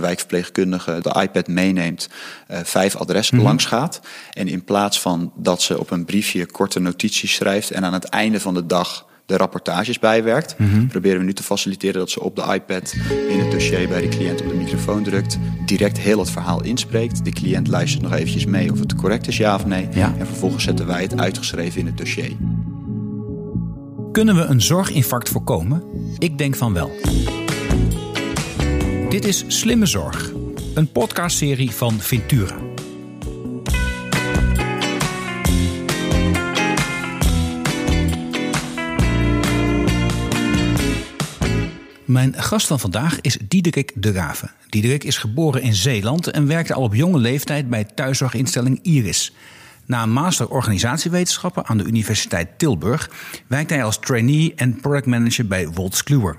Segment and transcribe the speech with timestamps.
[0.00, 2.08] een wijkverpleegkundige de iPad meeneemt,
[2.50, 4.00] uh, vijf adressen mm langs gaat.
[4.32, 8.04] En in plaats van dat ze op een briefje korte notities schrijft en aan het
[8.04, 10.86] einde van de dag de rapportages bijwerkt, mhm.
[10.86, 12.94] proberen we nu te faciliteren dat ze op de iPad
[13.28, 17.24] in het dossier bij de cliënt op de microfoon drukt, direct heel het verhaal inspreekt.
[17.24, 19.88] De cliënt luistert nog eventjes mee of het correct is, ja of nee.
[19.88, 22.36] En vervolgens zetten wij het uitgeschreven in het dossier.
[24.12, 25.82] Kunnen we een zorginfarct voorkomen?
[26.18, 26.90] Ik denk van wel.
[29.10, 30.32] Dit is Slimme Zorg,
[30.74, 32.56] een podcastserie van Ventura.
[42.04, 44.50] Mijn gast van vandaag is Diederik de Raven.
[44.68, 49.34] Diederik is geboren in Zeeland en werkte al op jonge leeftijd bij thuiszorginstelling Iris.
[49.86, 53.10] Na een master organisatiewetenschappen aan de Universiteit Tilburg
[53.46, 56.36] werkte hij als trainee en product manager bij Wolters Kluwer.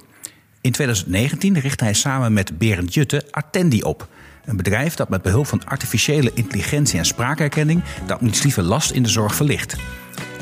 [0.62, 4.08] In 2019 richtte hij samen met Berend Jutte Attendi op.
[4.46, 9.10] Een bedrijf dat met behulp van artificiële intelligentie en spraakherkenning de administratieve last in de
[9.10, 9.76] zorg verlicht.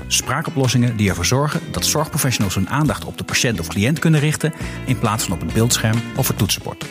[0.08, 4.54] Spraakoplossingen die ervoor zorgen dat zorgprofessionals hun aandacht op de patiënt of cliënt kunnen richten
[4.86, 6.86] in plaats van op het beeldscherm of het toetsenbord.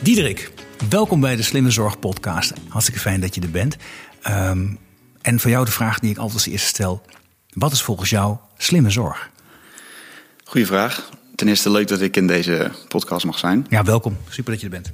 [0.00, 0.52] Diederik,
[0.88, 2.52] welkom bij de Slimme Zorg Podcast.
[2.68, 3.76] Hartstikke fijn dat je er bent.
[4.22, 4.66] Ehm,
[5.20, 7.02] en voor jou de vraag die ik altijd als eerste stel:
[7.52, 9.30] wat is volgens jou slimme zorg?
[10.48, 11.08] Goeie vraag.
[11.34, 13.66] Ten eerste leuk dat ik in deze podcast mag zijn.
[13.68, 14.16] Ja, welkom.
[14.28, 14.92] Super dat je er bent.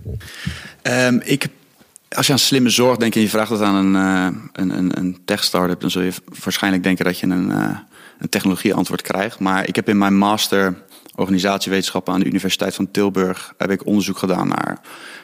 [0.83, 1.47] Um, ik
[2.09, 4.99] als je aan slimme zorg denkt en je vraagt dat aan een, uh, een, een,
[4.99, 7.79] een tech-startup, dan zul je waarschijnlijk denken dat je een, uh,
[8.19, 9.39] een technologieantwoord krijgt.
[9.39, 10.75] Maar ik heb in mijn master
[11.15, 14.81] organisatiewetenschappen aan de Universiteit van Tilburg heb ik onderzoek gedaan naar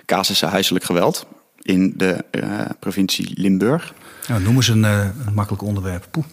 [0.06, 1.26] casussen huiselijk geweld
[1.62, 3.94] in de uh, provincie Limburg.
[4.28, 6.06] Nou, noem eens een, een makkelijk onderwerp.
[6.10, 6.26] Poeh.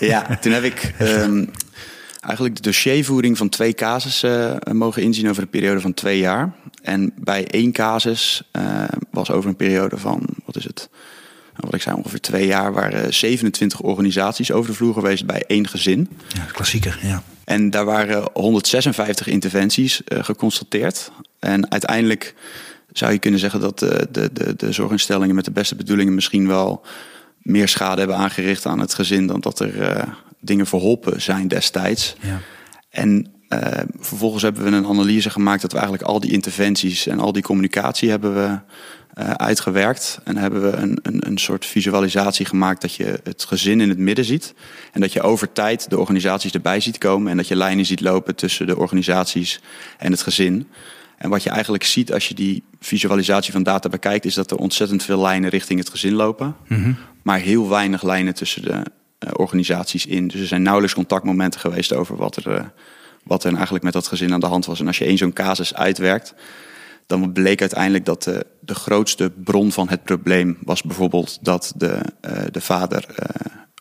[0.00, 1.50] Ja, toen heb ik um,
[2.20, 6.52] eigenlijk de dossiervoering van twee casussen mogen inzien over een periode van twee jaar.
[6.82, 10.88] En bij één casus uh, was over een periode van, wat is het?
[11.52, 15.44] Nou, wat ik zei, ongeveer twee jaar waren 27 organisaties over de vloer geweest bij
[15.46, 16.08] één gezin.
[16.28, 17.22] Ja, klassieker, ja.
[17.44, 21.10] En daar waren 156 interventies uh, geconstateerd.
[21.38, 22.34] En uiteindelijk
[22.92, 26.46] zou je kunnen zeggen dat de, de, de, de zorginstellingen met de beste bedoelingen misschien
[26.46, 26.84] wel
[27.38, 30.02] meer schade hebben aangericht aan het gezin dan dat er uh,
[30.40, 32.16] dingen verholpen zijn destijds.
[32.20, 32.40] Ja.
[32.90, 33.58] En uh,
[33.98, 37.42] vervolgens hebben we een analyse gemaakt dat we eigenlijk al die interventies en al die
[37.42, 38.58] communicatie hebben we
[39.18, 40.20] uh, uitgewerkt.
[40.24, 43.98] En hebben we een, een, een soort visualisatie gemaakt dat je het gezin in het
[43.98, 44.54] midden ziet.
[44.92, 47.30] En dat je over tijd de organisaties erbij ziet komen.
[47.30, 49.60] En dat je lijnen ziet lopen tussen de organisaties
[49.98, 50.68] en het gezin.
[51.16, 54.56] En wat je eigenlijk ziet als je die visualisatie van data bekijkt, is dat er
[54.56, 56.56] ontzettend veel lijnen richting het gezin lopen.
[56.66, 56.96] Mm -hmm.
[57.22, 58.82] Maar heel weinig lijnen tussen de
[59.32, 60.28] organisaties in.
[60.28, 62.72] Dus er zijn nauwelijks contactmomenten geweest over wat er
[63.24, 64.80] wat er eigenlijk met dat gezin aan de hand was.
[64.80, 66.34] En als je één zo'n casus uitwerkt,
[67.06, 72.00] dan bleek uiteindelijk dat de, de grootste bron van het probleem was bijvoorbeeld dat de,
[72.30, 73.04] uh, de vader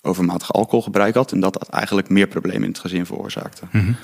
[0.01, 1.31] overmatig alcoholgebruik had.
[1.31, 3.65] En dat dat eigenlijk meer problemen in het gezin veroorzaakte.
[3.71, 3.95] Mm -hmm.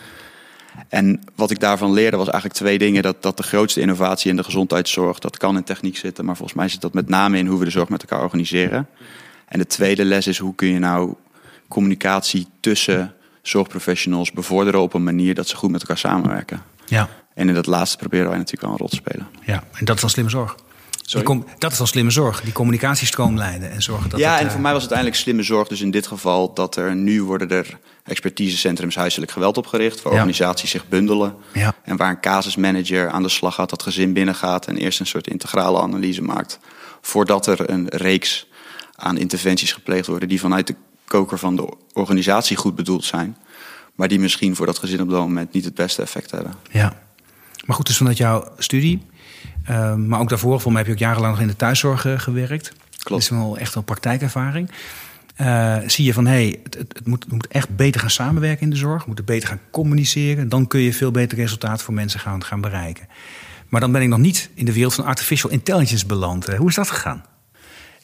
[0.90, 3.03] En wat ik daarvan leerde was eigenlijk twee dingen.
[3.03, 6.25] Dat, dat de grootste innovatie in de gezondheidszorg, dat kan in techniek zitten.
[6.25, 8.88] Maar volgens mij zit dat met name in hoe we de zorg met elkaar organiseren.
[9.46, 11.13] En de tweede les is hoe kun je nou
[11.68, 16.62] communicatie tussen zorgprofessionals bevorderen op een manier dat ze goed met elkaar samenwerken.
[16.86, 17.09] Ja.
[17.34, 19.28] En in dat laatste proberen wij natuurlijk wel een rol te spelen.
[19.46, 20.56] Ja, en dat is dan slimme zorg.
[21.58, 24.20] dat is dan slimme zorg, die communicatiestroom leiden en zorgen dat.
[24.20, 26.96] Ja, en voor mij was het uiteindelijk slimme zorg, dus in dit geval dat er
[26.96, 31.36] nu worden er expertisecentrums huiselijk geweld opgericht, waar organisaties zich bundelen.
[31.53, 31.76] Ja.
[31.84, 35.28] En waar een casusmanager aan de slag gaat, dat gezin binnengaat en eerst een soort
[35.28, 36.59] integrale analyse maakt.
[37.02, 38.47] Voordat er een reeks
[38.96, 43.38] aan interventies gepleegd worden die vanuit de koker van de organisatie goed bedoeld zijn.
[43.95, 46.53] Maar die misschien voor dat gezin op dat moment niet het beste effect hebben.
[46.71, 46.93] Ja,
[47.66, 49.01] maar goed, dus vanuit jouw studie,
[49.69, 52.19] uh, maar ook daarvoor, voor mij heb je ook jarenlang nog in de thuiszorg uh,
[52.19, 52.67] gewerkt.
[52.69, 53.09] Klopt.
[53.09, 54.71] Dat is wel echt een praktijkervaring.
[55.41, 58.63] Uh, zie je van hé, hey, het, het, moet, het, moet, echt beter gaan samenwerken
[58.63, 58.99] in de zorg.
[58.99, 60.49] We moeten beter gaan communiceren.
[60.49, 63.07] Dan kun je veel beter resultaat voor mensen gaan, gaan bereiken.
[63.69, 66.47] Maar dan ben ik nog niet in de wereld van artificial intelligence beland.
[66.47, 67.23] Hoe is dat gegaan?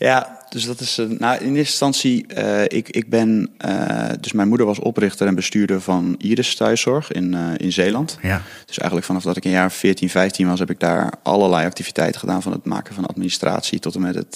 [0.02, 1.00] Ja, dus dat is.
[1.00, 3.50] Uh, nou, in eerste instantie, uh, ik, ik ben.
[3.66, 8.18] Uh, dus mijn moeder was oprichter en bestuurder van Iris Thuiszorg in, in Zeeland.
[8.22, 8.42] Ja.
[8.66, 12.20] Dus eigenlijk vanaf dat ik een jaar 14, 15 was, heb ik daar allerlei activiteiten
[12.20, 12.42] gedaan.
[12.42, 14.34] Van het maken van administratie tot en met het,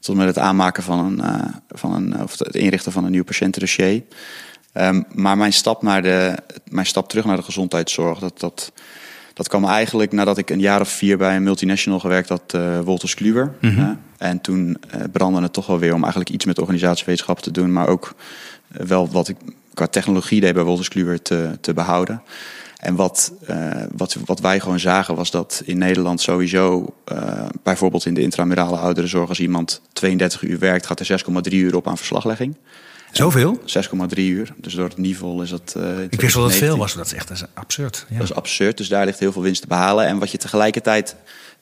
[0.00, 1.22] tot en met het aanmaken van een.
[1.68, 4.02] van een of het inrichten van een nieuw patiëntendossier.
[4.74, 6.34] Um, maar mijn stap, naar de,
[6.68, 8.40] mijn stap terug naar de gezondheidszorg, dat.
[8.40, 8.72] dat
[9.36, 12.80] dat kwam eigenlijk nadat ik een jaar of vier bij een multinational gewerkt had, uh,
[12.80, 13.54] Wolters Kluwer.
[13.60, 14.00] Mm -hmm.
[14.18, 17.72] en toen uh, brandde het toch wel weer om eigenlijk iets met organisatiewetenschap te doen,
[17.72, 18.14] maar ook
[18.68, 19.36] wel wat ik
[19.74, 22.22] qua technologie deed bij Wolters Kluwer te, te behouden.
[22.76, 28.06] En wat, uh, wat, wat wij gewoon zagen was dat in Nederland sowieso, uh, bijvoorbeeld
[28.06, 31.96] in de intramurale ouderenzorg, als iemand 32 uur werkt, gaat er 6,3 uur op aan
[31.96, 32.56] verslaglegging.
[33.16, 33.60] Zoveel?
[33.66, 34.54] 6,3 uur.
[34.56, 35.74] Dus door het niveau is dat.
[35.76, 38.06] Uh, Ik wist wel dat het veel was, dat is echt dat is absurd.
[38.08, 38.18] Ja.
[38.18, 40.06] Dat is absurd, dus daar ligt heel veel winst te behalen.
[40.06, 41.16] En wat je tegelijkertijd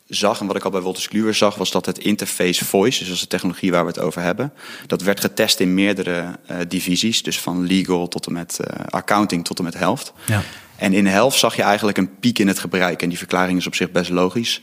[0.09, 3.07] zag, en wat ik al bij Wolters Kluwer zag, was dat het interface voice, dus
[3.07, 4.53] dat is de technologie waar we het over hebben,
[4.87, 9.45] dat werd getest in meerdere uh, divisies, dus van legal tot en met uh, accounting
[9.45, 10.13] tot en met helft.
[10.27, 10.43] Ja.
[10.77, 13.03] En in de helft zag je eigenlijk een piek in het gebruik.
[13.03, 14.63] En die verklaring is op zich best logisch.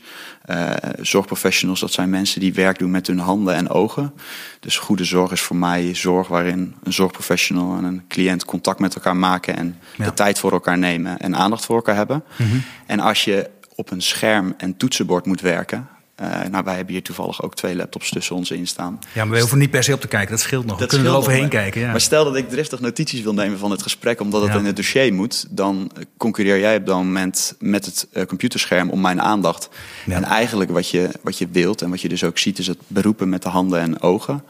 [0.50, 0.70] Uh,
[1.00, 4.12] zorgprofessionals, dat zijn mensen die werk doen met hun handen en ogen.
[4.60, 8.94] Dus goede zorg is voor mij zorg waarin een zorgprofessional en een cliënt contact met
[8.94, 10.04] elkaar maken en Ja.
[10.04, 12.24] de tijd voor elkaar nemen en aandacht voor elkaar hebben.
[12.36, 12.56] Mhm.
[12.86, 15.88] En als je op een scherm en toetsenbord moet werken.
[16.20, 18.98] Uh, nou, wij hebben hier toevallig ook twee laptops tussen ons in staan.
[19.12, 20.78] Ja, maar we hoeven niet per se op te kijken, dat scheelt nog.
[20.78, 21.80] Dat we kunnen er overheen kijken.
[21.80, 21.90] Ja.
[21.90, 24.58] Maar stel dat ik driftig notities wil nemen van het gesprek, omdat het Ja.
[24.58, 29.00] in het dossier moet, dan concurreer jij op dat moment met het eh, computerscherm om
[29.00, 29.68] mijn aandacht.
[30.06, 30.16] Ja.
[30.16, 32.78] En eigenlijk wat je, wat je wilt en wat je dus ook ziet, is het
[32.86, 34.44] beroepen met de handen en ogen.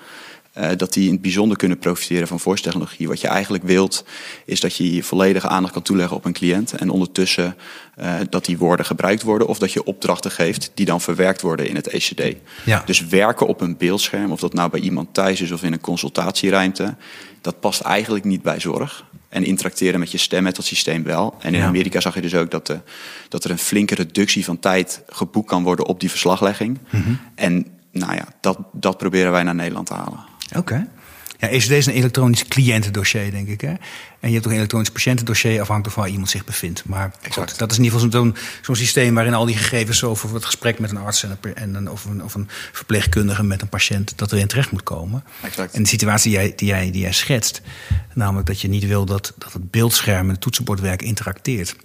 [0.52, 3.08] Eh, dat die in het bijzonder kunnen profiteren van voice technologie.
[3.08, 4.04] Wat je eigenlijk wilt,
[4.44, 6.72] is dat je je volledige aandacht kan toeleggen op een cliënt.
[6.72, 7.56] En ondertussen
[7.96, 9.46] eh, dat die woorden gebruikt worden.
[9.48, 12.36] Of dat je opdrachten geeft die dan verwerkt worden in het ECD.
[12.64, 12.82] Ja.
[12.86, 15.80] Dus werken op een beeldscherm, of dat nou bij iemand thuis is of in een
[15.80, 16.94] consultatieruimte,
[17.40, 19.04] dat past eigenlijk niet bij zorg.
[19.28, 21.34] En interacteren met je stem met dat systeem wel.
[21.38, 21.66] En in Ja.
[21.66, 22.80] Amerika zag je dus ook dat, de,
[23.28, 26.78] dat er een flinke reductie van tijd geboekt kan worden op die verslaglegging.
[26.90, 27.12] Mhm.
[27.34, 30.30] En nou ja, dat, dat proberen wij naar Nederland te halen.
[30.56, 30.86] Oké.
[31.42, 33.60] Ja, ECD is een elektronisch cliëntendossier, denk ik.
[33.60, 33.74] Hè?
[34.20, 36.84] En je hebt ook een elektronisch patiëntendossier afhankelijk van waar iemand zich bevindt.
[36.84, 40.34] Maar goed, dat is in ieder geval zo'n zo'n systeem waarin al die gegevens over
[40.34, 43.62] het gesprek met een arts en, een, en een, of, een, of een verpleegkundige met
[43.62, 45.24] een patiënt, dat erin terecht moet komen.
[45.42, 45.74] Exact.
[45.74, 47.60] En de situatie die jij, die, jij, die jij schetst,
[48.14, 51.76] namelijk dat je niet wil dat, dat het beeldscherm en het toetsenbordwerk interacteert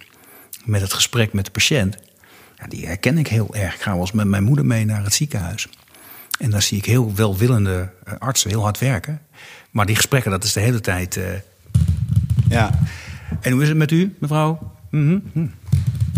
[0.64, 1.96] met het gesprek met de patiënt,
[2.58, 3.74] ja, die herken ik heel erg.
[3.74, 5.68] Ik ga wel eens met mijn moeder mee naar het ziekenhuis.
[6.38, 9.20] En daar zie ik heel welwillende eh, artsen heel hard werken.
[9.70, 11.16] Maar die gesprekken, dat is de hele tijd.
[11.16, 11.24] eh,
[12.48, 12.78] Ja,
[13.40, 14.72] En hoe is het met u, mevrouw?
[14.90, 15.46] Mhm, hm.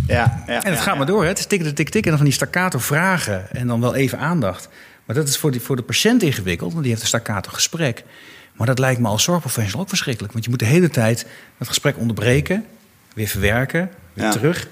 [0.07, 0.63] ja, ja.
[0.65, 1.29] En het gaat maar door, hè?
[1.29, 2.03] Het is tikken, tik, tik.
[2.03, 4.69] En dan van die staccato vragen en dan wel even aandacht.
[5.05, 8.05] Maar dat is voor, die, voor de patiënt ingewikkeld, want die heeft een staccato gesprek.
[8.57, 10.33] Maar dat lijkt me als zorgprofessional ook verschrikkelijk.
[10.33, 11.27] Want je moet de hele tijd
[11.59, 12.65] het gesprek onderbreken,
[13.15, 14.31] weer verwerken, weer Ja.
[14.31, 14.69] terug.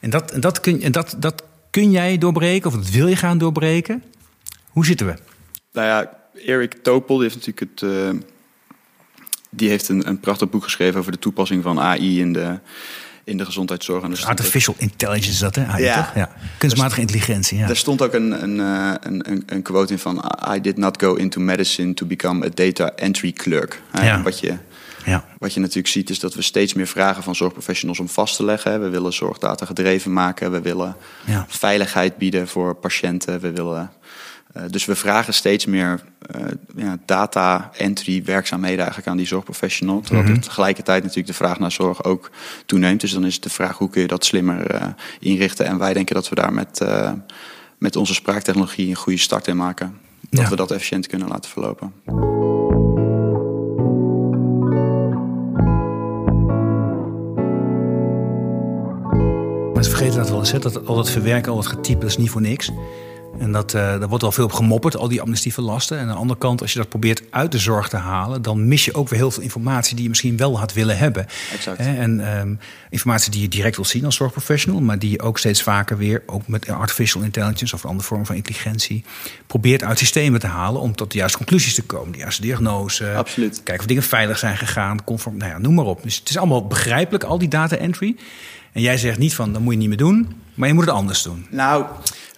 [0.00, 3.16] En, dat, en, dat kun, en dat, dat kun jij doorbreken, of dat wil je
[3.16, 4.02] gaan doorbreken.
[4.72, 5.14] Hoe zitten we?
[5.72, 7.90] Nou ja, Erik Topol heeft natuurlijk het.
[7.90, 8.10] eh,
[9.50, 12.58] die heeft een, een prachtig boek geschreven over de toepassing van AI in de,
[13.24, 14.02] in de gezondheidszorg.
[14.04, 15.64] En stond ook- Artificial intelligence is dat, hè?
[15.66, 15.96] AI, Ja.
[16.04, 16.14] toch?
[16.14, 16.30] ja.
[16.58, 17.66] Kunstmatige intelligentie, ja.
[17.66, 20.24] Daar stond ook een, een, eh, een, een, een quote in van...
[20.54, 23.82] I did not go into medicine to become a data entry clerk.
[24.02, 24.22] Ja.
[24.22, 24.56] Wat, je,
[25.04, 25.24] ja.
[25.38, 28.44] wat je natuurlijk ziet is dat we steeds meer vragen van zorgprofessionals om vast te
[28.44, 28.80] leggen.
[28.80, 30.52] We willen zorgdata gedreven maken.
[30.52, 30.96] We willen
[31.48, 33.40] veiligheid bieden voor patiënten.
[33.40, 33.90] We willen,
[34.52, 36.00] eh, dus we vragen steeds meer
[36.30, 36.44] eh,
[36.76, 40.00] ja, data entry werkzaamheden eigenlijk aan die zorgprofessional.
[40.00, 42.30] Terwijl er tegelijkertijd natuurlijk de vraag naar zorg ook
[42.66, 43.00] toeneemt.
[43.00, 44.86] Dus dan is het de vraag hoe kun je dat slimmer eh,
[45.20, 45.66] inrichten.
[45.66, 46.80] En wij denken dat we daar met,
[47.78, 49.98] met onze spraaktechnologie een goede start in maken.
[50.30, 51.92] Dat we dat efficiënt kunnen laten verlopen.
[59.74, 60.58] Maar ze vergeten dat wel eens, hè?
[60.58, 62.70] dat al dat verwerken, al dat getype, dat is niet voor niks.
[63.42, 65.96] En dat, eh, daar wordt wel veel op gemopperd, al die administratieve lasten.
[65.96, 68.42] En aan de andere kant, als je dat probeert uit de zorg te halen...
[68.42, 71.26] dan mis je ook weer heel veel informatie die je misschien wel had willen hebben.
[71.52, 71.78] Exact.
[71.78, 72.54] En ehm,
[72.90, 74.80] informatie die je direct wil zien als zorgprofessional...
[74.80, 77.74] maar die je ook steeds vaker weer, ook met artificial intelligence...
[77.74, 79.04] of een andere vorm van intelligentie...
[79.46, 82.12] probeert uit systemen te halen om tot de juiste conclusies te komen.
[82.12, 83.14] De juiste diagnose.
[83.14, 83.62] Absoluut.
[83.62, 86.02] Kijken of dingen veilig zijn gegaan, conform, nou ja, noem maar op.
[86.02, 88.16] Dus het is allemaal begrijpelijk, al die data entry.
[88.72, 90.94] En jij zegt niet van, dat moet je niet meer doen, maar je moet het
[90.94, 91.46] anders doen.
[91.50, 91.84] Nou,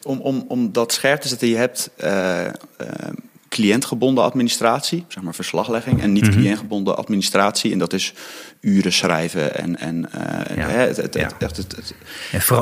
[0.04, 2.52] om, om, om dat scherp te zetten, je hebt eh, eh,
[3.54, 6.23] cliëntgebonden administratie, zeg maar verslaglegging, en Mhm.
[6.23, 7.73] niet cliëntgebonden administratie.
[7.73, 8.12] En dat is
[8.61, 10.08] uren schrijven en, en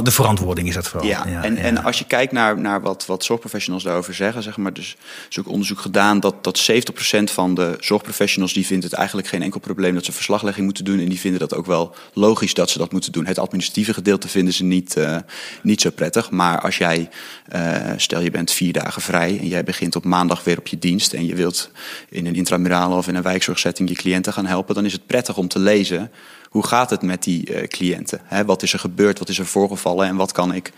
[0.04, 1.08] de verantwoording is dat vooral.
[1.08, 1.42] ja.
[1.42, 4.96] en, en als je kijkt naar, naar wat, wat zorgprofessionals daarover zeggen, zeg maar, dus
[5.30, 9.42] is ook onderzoek gedaan dat, dat 70% van de zorgprofessionals die vindt het eigenlijk geen
[9.42, 10.98] enkel probleem dat ze verslaglegging moeten doen.
[11.00, 13.26] En die vinden dat ook wel logisch dat ze dat moeten doen.
[13.26, 15.16] Het administratieve gedeelte vinden ze niet, eh,
[15.62, 16.30] niet zo prettig.
[16.30, 17.08] Maar als jij,
[17.48, 20.78] eh, stel je bent vier dagen vrij en jij begint op maandag weer op je
[20.82, 21.70] dienst en je wilt
[22.08, 25.36] in een intramurale of in een wijkzorgzetting je cliënten gaan helpen, dan is het prettig
[25.36, 26.10] om te lezen
[26.52, 28.20] hoe gaat het met die uh, cliënten?
[28.24, 29.18] Hè, wat is er gebeurd?
[29.18, 30.06] Wat is er voorgevallen?
[30.06, 30.72] En wat kan ik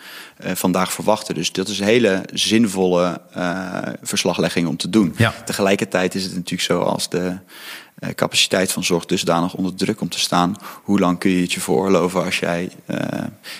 [0.44, 1.34] uh, vandaag verwachten?
[1.34, 5.14] Dus dat is een hele zinvolle uh, verslaglegging om te doen.
[5.16, 5.34] Ja.
[5.44, 7.37] Tegelijkertijd is het natuurlijk zo als de
[8.14, 10.56] capaciteit van zorg dusdanig onder druk om te staan.
[10.82, 12.70] Hoe lang kun je het je veroorloven als jij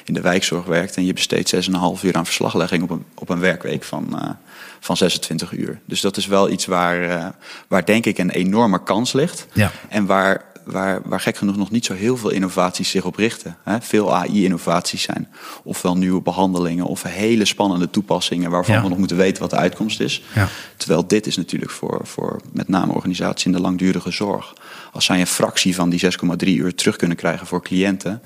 [0.05, 1.61] in de wijkzorg werkt en je besteedt 6,5
[2.03, 4.37] uur aan verslaglegging op een, op een werkweek van,
[4.85, 5.81] van 26 uur?
[5.85, 7.35] Dus dat is wel iets waar,
[7.69, 9.47] waar denk ik een enorme kans ligt.
[9.53, 9.71] Ja.
[9.89, 13.57] En waar waar, waar gek genoeg nog niet zo heel veel innovaties zich op richten.
[13.63, 13.81] Hè?
[13.81, 15.29] Veel AI-innovaties zijn
[15.63, 18.83] ofwel nieuwe behandelingen of hele spannende toepassingen waarvan Ja.
[18.83, 20.23] we nog moeten weten wat de uitkomst is.
[20.35, 20.49] Ja.
[20.77, 24.55] Terwijl dit is natuurlijk voor, voor met name organisaties in de langdurige zorg.
[24.95, 28.23] Als zij een fractie van die 6,3 uur terug kunnen krijgen voor cliënten,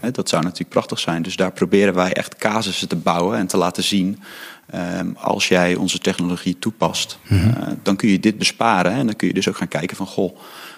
[0.00, 1.22] hè, dat zou natuurlijk prachtig zijn.
[1.22, 4.18] Dus daar proberen wij echt casussen te bouwen en te laten zien.
[4.70, 7.38] ehm, als jij onze technologie toepast, eh,
[7.82, 8.92] dan kun je dit besparen.
[8.92, 10.36] En dan kun je dus ook gaan kijken van goh,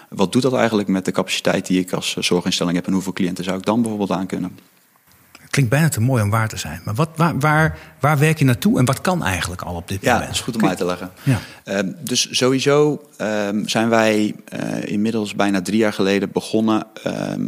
[0.08, 3.12] wat doet dat eigenlijk met de capaciteit die ik als eh, zorginstelling heb en hoeveel
[3.12, 4.58] cliënten zou ik dan bijvoorbeeld aan kunnen?
[5.50, 6.80] Klinkt bijna te mooi om waar te zijn.
[6.84, 9.98] Maar wat, waar, waar, waar werk je naartoe en wat kan eigenlijk al op dit
[10.02, 10.26] Ja, moment?
[10.28, 11.10] dat is goed om uit te leggen.
[11.22, 11.38] Ja.
[11.64, 14.58] Ehm, dus sowieso ehm, zijn wij eh,
[14.92, 16.86] inmiddels bijna drie jaar geleden begonnen.
[17.02, 17.46] ehm,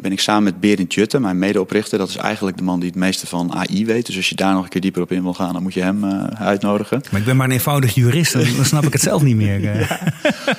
[0.00, 1.98] ben ik samen met Berend Jutte, mijn medeoprichter.
[1.98, 4.06] Dat is eigenlijk de man die het meeste van AI weet.
[4.06, 5.82] Dus als je daar nog een keer dieper op in wil gaan, dan moet je
[5.82, 7.00] hem eh, uitnodigen.
[7.10, 9.70] Maar ik ben maar een eenvoudig jurist, dan, snap ik het zelf niet meer.
[9.80, 9.90] eh.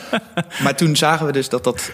[0.64, 1.92] Maar toen zagen we dus dat dat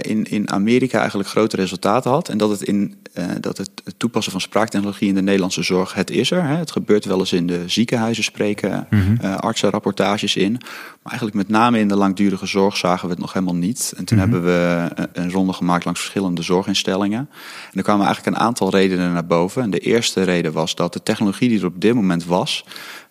[0.00, 2.28] in, in Amerika eigenlijk grote resultaten had.
[2.28, 2.94] En dat het, in,
[3.40, 6.56] dat het, het toepassen van spraaktechnologie in de Nederlandse zorg, het is Hè.
[6.56, 8.86] Het gebeurt wel eens in de ziekenhuizen spreken
[9.20, 10.52] eh, artsen rapportages in.
[10.52, 13.92] Maar eigenlijk met name in de langdurige zorg zagen we het nog helemaal niet.
[13.96, 17.28] En toen hebben we een, een ronde gemaakt langs verschillende zorginstellingen.
[17.72, 19.62] En er kwamen eigenlijk een aantal redenen naar boven.
[19.62, 22.64] En de eerste reden was dat de technologie die er op dit moment was...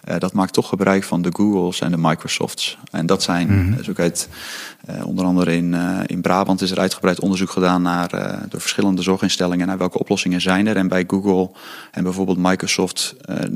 [0.04, 2.78] eh, dat maakt toch gebruik van de Googles en de Microsofts.
[2.92, 4.30] En dat zijn, uit,
[4.86, 8.10] eh, onder andere in, in Brabant is er uitgebreid onderzoek gedaan naar,
[8.50, 10.76] door verschillende zorginstellingen naar welke oplossingen zijn er.
[10.76, 11.52] En bij Google
[11.92, 13.16] en bijvoorbeeld Microsoft,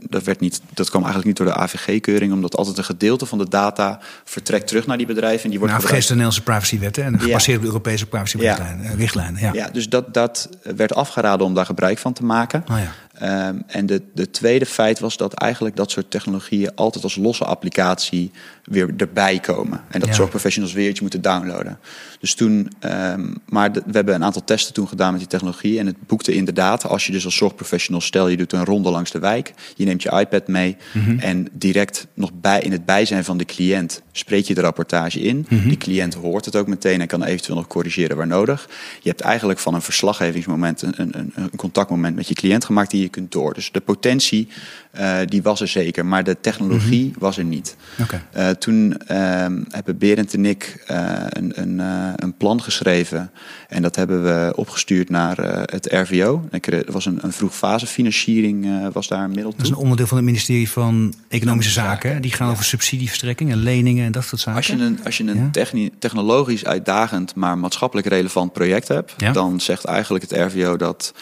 [0.10, 3.38] dat, werd niet, dat kwam eigenlijk niet door de AVG-keuring, omdat altijd een gedeelte van
[3.38, 5.44] de data vertrekt terug naar die bedrijven.
[5.44, 6.40] En die wordt Nou, vergeet de gebruikt.
[6.40, 9.42] Nederlandse privacywet en gebaseerd op de Europese privacywetrichtlijnen.
[9.42, 9.54] Ja.
[9.54, 12.64] Ja, dus dat, dat werd afgeraden om daar gebruik van te maken.
[12.72, 12.92] Oh ja.
[13.20, 17.46] Ehm, en de, de tweede feit was dat eigenlijk dat soort technologieën altijd als losse
[17.46, 18.32] applicatie
[18.68, 19.82] weer erbij komen.
[19.90, 20.16] En dat Ja.
[20.16, 21.80] zorgprofessionals weer iets moeten downloaden.
[22.20, 25.80] Dus toen, ehm, maar de- we hebben een aantal testen toen gedaan met die technologie.
[25.80, 29.12] En het boekte inderdaad, als je dus als zorgprofessional, stel je doet een ronde langs
[29.12, 30.78] de wijk, je neemt je iPad mee
[31.20, 35.46] en direct nog bij, in het bijzijn van de cliënt spreek je de rapportage in.
[35.50, 38.70] Die cliënt hoort het ook meteen en kan eventueel nog corrigeren waar nodig.
[39.02, 42.92] Je hebt eigenlijk van een verslaggevingsmoment een, een, een- een contactmoment met je cliënt gemaakt
[42.92, 43.54] die je kunt door.
[43.54, 44.48] Dus de potentie
[44.92, 47.76] eh, die was er zeker, maar de technologie was er niet.
[48.02, 48.24] Oké.
[48.32, 53.32] Eh, toen ehm, hebben Berend en ik eh, een, een, eh, een plan geschreven.
[53.70, 56.48] En dat hebben we opgestuurd naar eh, het RVO.
[56.62, 59.76] Er was een, een vroegfase financiering, eh, was daar een middel Dat is toe.
[59.78, 62.22] een onderdeel van het ministerie van Economische Zaken.
[62.22, 64.58] Die gaan over subsidieverstrekking en leningen en dat soort zaken.
[64.58, 65.90] Als je een, als je een Ja.
[66.00, 69.32] technologisch uitdagend, maar maatschappelijk relevant project hebt, Ja.
[69.32, 71.14] dan zegt eigenlijk het RVO dat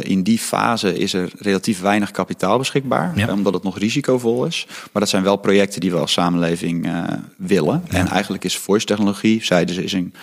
[0.00, 4.66] in die fase is er relatief weinig kapitaal beschikbaar, omdat het nog risicovol is.
[4.68, 7.82] Maar dat zijn wel projecten die we als samenleving eh, willen.
[7.88, 10.14] En eigenlijk is voice technologie, zeiden ze, is een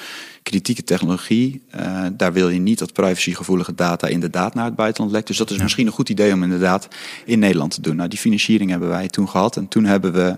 [0.44, 1.62] kritieke technologie.
[1.70, 5.28] Eh, daar wil je niet dat privacygevoelige data inderdaad naar het buitenland lekt.
[5.28, 6.88] Dus dat is misschien een goed idee om inderdaad
[7.26, 7.96] in Nederland te doen.
[7.96, 9.58] Nou, die financiering hebben wij toen gehad.
[9.58, 10.38] En toen hebben we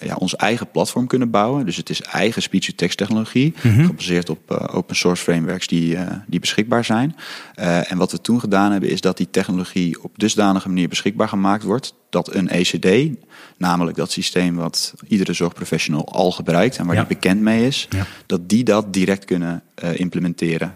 [0.00, 1.66] ja, ons eigen platform kunnen bouwen.
[1.66, 6.40] Dus het is eigen speech-to-text technologie, gebaseerd op eh, open source frameworks die, eh, die
[6.40, 7.16] beschikbaar zijn.
[7.54, 11.28] Eh, en wat we toen gedaan hebben, is dat die technologie op dusdanige manier beschikbaar
[11.28, 13.16] gemaakt wordt dat een ECD,
[13.58, 17.04] namelijk dat systeem wat iedere zorgprofessional al gebruikt en waar Ja.
[17.04, 18.06] die bekend mee is, Ja.
[18.26, 20.74] dat die dat direct kunnen eh, implementeren.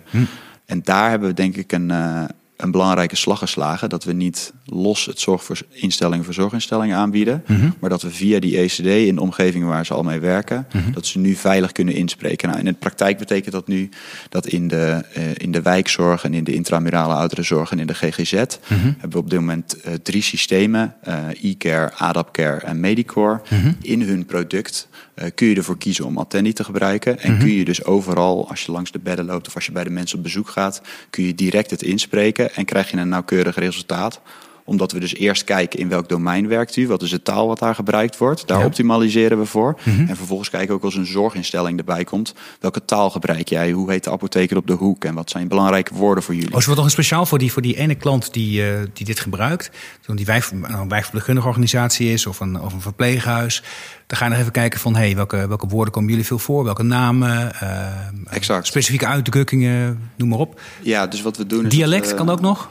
[0.67, 2.25] En daar hebben we denk ik een, eh,
[2.63, 3.89] een belangrijke slag geslagen.
[3.89, 7.45] Dat we niet los het zorginstellingen voor zorginstellingen aanbieden.
[7.79, 11.07] Maar dat we via die ECD in de omgeving waar ze al mee werken, dat
[11.07, 12.49] ze nu veilig kunnen inspreken.
[12.49, 13.89] Nou, in de praktijk betekent dat nu
[14.29, 17.95] dat in de, eh, in de wijkzorg en in de intramurale ouderenzorg en in de
[17.95, 23.41] GGZ hebben we op dit moment eh, drie systemen: eh, e-care, ADAPcare en Medicore.
[23.81, 24.89] In hun product
[25.35, 27.21] kun je ervoor kiezen om Attendi te gebruiken.
[27.21, 29.85] En kun je dus overal, als je langs de bedden loopt of als je bij
[29.85, 33.57] de mensen op bezoek gaat, kun je direct het inspreken en krijg je een nauwkeurig
[33.57, 34.21] resultaat
[34.65, 37.59] Omdat we dus eerst kijken in welk domein werkt u, wat is de taal wat
[37.59, 38.47] daar gebruikt wordt.
[38.47, 39.79] Daar optimaliseren we voor.
[39.85, 40.09] Mhm.
[40.09, 42.35] En vervolgens kijken we ook als een zorginstelling erbij komt.
[42.61, 43.71] Welke taal gebruik jij?
[43.71, 45.05] Hoe heet de apotheker op de hoek?
[45.05, 46.53] En wat zijn belangrijke woorden voor jullie?
[46.53, 49.07] Oh, is er nog een speciaal voor die, voor die ene klant die, eh, die
[49.07, 49.71] dit gebruikt?
[50.15, 53.63] Die nou, een wijkverpleegkundige organisatie is of een, of een verpleeghuis.
[54.07, 56.65] Dan ga je nog even kijken van hey, welke, welke woorden komen jullie veel voor?
[56.65, 57.55] Welke namen?
[57.61, 57.87] eh,
[58.31, 58.67] Exact.
[58.67, 60.61] Specifieke uitdrukkingen, noem maar op.
[60.83, 61.71] Ja, dus wat we doen is...
[61.73, 62.71] Dialect dat, kan ook nog?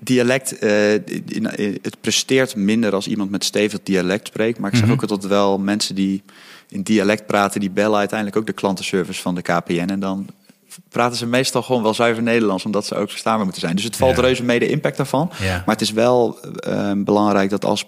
[0.00, 4.58] Dialect, eh, in- in- het presteert minder als iemand met stevig dialect spreekt.
[4.58, 4.94] Maar ik zeg Mhm.
[4.94, 6.22] ook altijd wel, mensen die
[6.68, 9.88] in dialect praten, die bellen uiteindelijk ook de klantenservice van de KPN.
[9.90, 10.26] En dan
[10.88, 13.74] praten ze meestal gewoon wel zuiver Nederlands, omdat ze ook verstaanbaar moeten zijn.
[13.76, 14.22] Dus het valt Ja.
[14.22, 15.30] reuze mee de impact daarvan.
[15.40, 15.62] Ja.
[15.66, 17.86] Maar het is wel eh, belangrijk dat als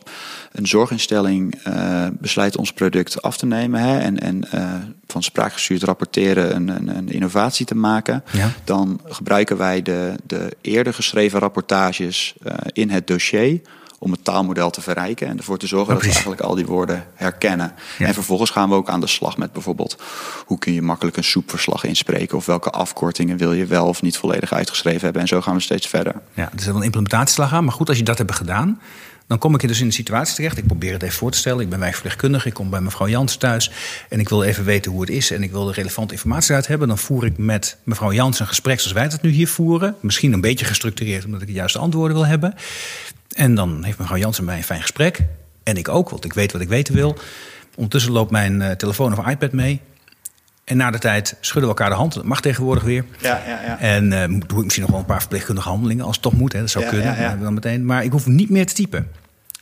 [0.52, 4.74] een zorginstelling eh, besluit ons product af te nemen hè, en, en eh,
[5.06, 8.50] van spraakgestuurd rapporteren een, een, een innovatie te maken, Ja.
[8.64, 13.60] dan gebruiken wij de, de eerder geschreven rapportages eh, in het dossier
[13.98, 17.04] om het taalmodel te verrijken en ervoor te zorgen dat we eigenlijk al die woorden
[17.14, 17.72] herkennen.
[17.98, 18.06] Ja.
[18.06, 19.96] En vervolgens gaan we ook aan de slag met bijvoorbeeld
[20.44, 24.16] hoe kun je makkelijk een soepverslag inspreken of welke afkortingen wil je wel of niet
[24.16, 25.22] volledig uitgeschreven hebben.
[25.22, 26.14] En zo gaan we steeds verder.
[26.34, 27.64] Ja, er zit wel een implementatieslag aan.
[27.64, 28.80] Maar goed, als je dat hebt gedaan,
[29.28, 30.58] dan kom ik dus in een situatie terecht.
[30.58, 31.60] Ik probeer het even voor te stellen.
[31.60, 32.48] Ik ben wijkverpleegkundige.
[32.48, 33.70] Ik kom bij mevrouw Jans thuis.
[34.08, 35.30] En ik wil even weten hoe het is.
[35.30, 36.88] En ik wil de relevante informatie uit hebben.
[36.88, 39.94] Dan voer ik met mevrouw Jans een gesprek zoals wij dat nu hier voeren.
[40.00, 42.54] Misschien een beetje gestructureerd, omdat ik de juiste antwoorden wil hebben.
[43.34, 45.20] En dan heeft mevrouw Jans en mij een fijn gesprek.
[45.62, 47.18] En ik ook, want ik weet wat ik weten wil.
[47.74, 49.80] Ondertussen loopt mijn eh, telefoon of iPad mee.
[50.64, 52.14] En na de tijd schudden we elkaar de hand.
[52.14, 53.04] Dat mag tegenwoordig weer.
[53.20, 53.78] Ja, ja, ja.
[53.78, 56.52] En eh, doe ik misschien nog wel een paar verpleegkundige handelingen als het toch moet.
[56.52, 57.40] Hè, dat zou kunnen.
[57.40, 57.84] Dan meteen.
[57.84, 59.10] Maar ik hoef niet meer te typen.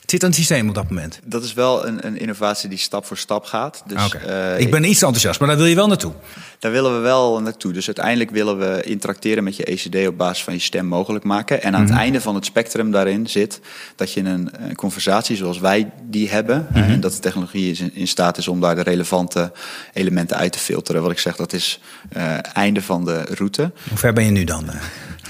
[0.06, 1.18] Het zit aan het systeem op dat moment.
[1.24, 3.82] Dat is wel een, een innovatie die stap voor stap gaat.
[3.86, 6.12] Dus eh, ik ben iets enthousiast, maar daar wil je wel naartoe.
[6.58, 7.72] Daar willen we wel naartoe.
[7.72, 11.62] Dus uiteindelijk willen we interacteren met je ECD op basis van je stem mogelijk maken.
[11.62, 11.90] En aan Mhm.
[11.90, 13.60] het einde van het spectrum daarin zit
[13.96, 16.66] dat je een, een conversatie zoals wij die hebben.
[16.70, 16.82] Mhm.
[16.82, 19.52] En dat de technologie is in, in staat is om daar de relevante
[19.92, 21.02] elementen uit te filteren.
[21.02, 23.72] Wat ik zeg, dat is eh einde van de route.
[23.88, 24.64] Hoe ver ben je nu dan?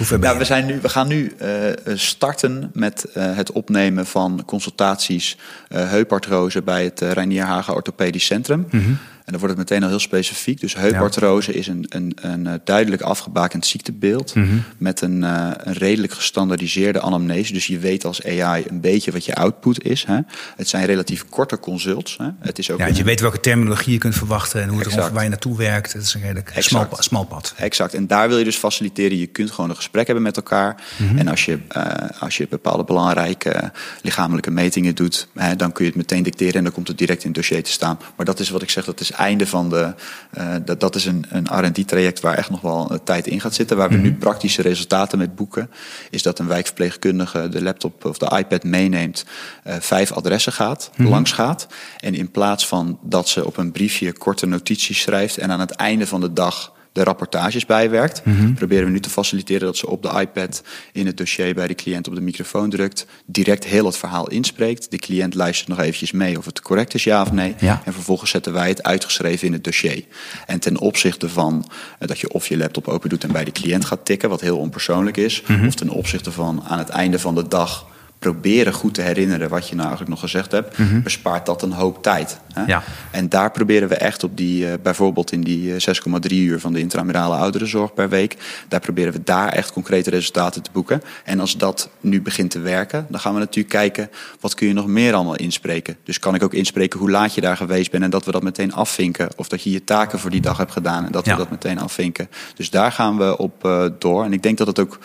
[0.01, 0.09] Eh?
[0.09, 1.49] Hoe Nou, we, zijn nu, we gaan nu eh,
[1.95, 5.37] starten met eh, het opnemen van consultaties
[5.69, 8.67] eh heupartrose bij het uh, Reinier Hagen Orthopedisch Centrum.
[8.71, 8.93] Mhm.
[9.27, 10.61] En dan wordt het meteen al heel specifiek.
[10.61, 14.57] Dus heupartrose is een, een, een eh, duidelijk afgebakend ziektebeeld Mhm.
[14.79, 17.53] met een, eh, een redelijk gestandardiseerde anamnese.
[17.53, 20.05] Dus je weet als AI een beetje wat je output is.
[20.05, 20.19] Hè.
[20.57, 22.17] Het zijn relatief korte consults.
[22.17, 22.29] Hè.
[22.41, 24.87] Het is ook Ja, een- je weet welke terminologie je kunt verwachten en hoe het
[24.87, 25.13] Exact.
[25.13, 25.93] waar je naartoe werkt.
[25.93, 27.55] Het is een redelijk smal, smal pad.
[27.57, 27.95] Exact.
[27.95, 29.19] En daar wil je dus faciliteren.
[29.19, 30.83] Je kunt gewoon een gesprek hebben met elkaar.
[30.97, 31.19] Mhm.
[31.19, 31.83] En als je, eh,
[32.21, 36.63] als je bepaalde belangrijke lichamelijke metingen doet, hè, dan kun je het meteen dicteren en
[36.63, 37.99] dan komt het direct in het dossier te staan.
[38.17, 39.95] Maar dat is wat ik zeg, dat is einde van de.
[40.31, 43.55] eh, dat, dat is een, een RD-traject waar echt nog wel een tijd in gaat
[43.55, 43.77] zitten.
[43.77, 45.71] Waar we nu praktische resultaten met boeken.
[46.11, 49.25] Is dat een wijkverpleegkundige de laptop of de iPad meeneemt,
[49.63, 51.67] eh, vijf adressen gaat, langs gaat.
[52.01, 55.71] En in plaats van dat ze op een briefje korte notities schrijft en aan het
[55.71, 58.23] einde van de dag de rapportages bijwerkt.
[58.55, 61.75] Proberen we nu te faciliteren dat ze op de iPad in het dossier bij de
[61.75, 64.91] cliënt op de microfoon drukt, direct heel het verhaal inspreekt.
[64.91, 67.55] De cliënt luistert nog eventjes mee of het correct is, ja of nee.
[67.59, 67.83] Ja.
[67.85, 70.05] En vervolgens zetten wij het uitgeschreven in het dossier.
[70.47, 73.53] En ten opzichte van eh, dat je of je laptop open doet en bij de
[73.53, 77.35] cliënt gaat tikken, wat heel onpersoonlijk is, of ten opzichte van aan het einde van
[77.35, 77.87] de dag
[78.19, 82.03] proberen goed te herinneren wat je nou eigenlijk nog gezegd hebt, bespaart dat een hoop
[82.03, 82.39] tijd.
[82.53, 82.65] Hè?
[82.65, 82.83] Ja.
[83.11, 86.73] En daar proberen we echt op die, eh, bijvoorbeeld in die eh, 6,3 uur van
[86.73, 88.37] de intramurale ouderenzorg per week,
[88.69, 91.03] daar proberen we daar echt concrete resultaten te boeken.
[91.25, 94.73] En als dat nu begint te werken, dan gaan we natuurlijk kijken, wat kun je
[94.73, 95.97] nog meer allemaal inspreken?
[96.05, 98.43] Dus kan ik ook inspreken hoe laat je daar geweest bent en dat we dat
[98.43, 99.29] meteen afvinken.
[99.37, 101.33] Of dat je je taken voor die dag hebt gedaan en dat Ja.
[101.33, 102.29] we dat meteen afvinken.
[102.57, 104.25] Dus daar gaan we op eh, door.
[104.25, 104.99] En ik denk dat het ook,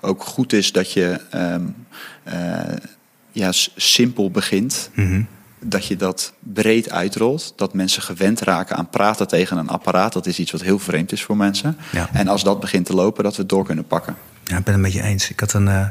[0.00, 1.58] ook goed is dat je ehm, eh,
[3.32, 5.22] ja, s- simpel begint Mhm.
[5.60, 7.52] dat je dat breed uitrolt.
[7.56, 10.12] Dat mensen gewend raken aan praten tegen een apparaat.
[10.12, 11.76] Dat is iets wat heel vreemd is voor mensen.
[11.92, 12.08] Ja.
[12.12, 14.16] En als dat begint te lopen, dat we het door kunnen pakken.
[14.44, 15.30] Ja, ik ben het met je eens.
[15.30, 15.86] Ik had een, eh,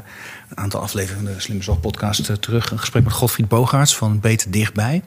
[0.48, 2.70] een aantal afleveringen van de Slimme Zorg podcast eh, terug.
[2.70, 5.02] Een gesprek met Godfried Bogaerts van Beter Dichtbij.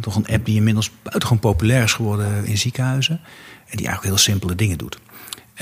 [0.00, 3.20] Toch een app die inmiddels buitengewoon populair is geworden in ziekenhuizen.
[3.66, 4.98] En die eigenlijk heel simpele dingen doet.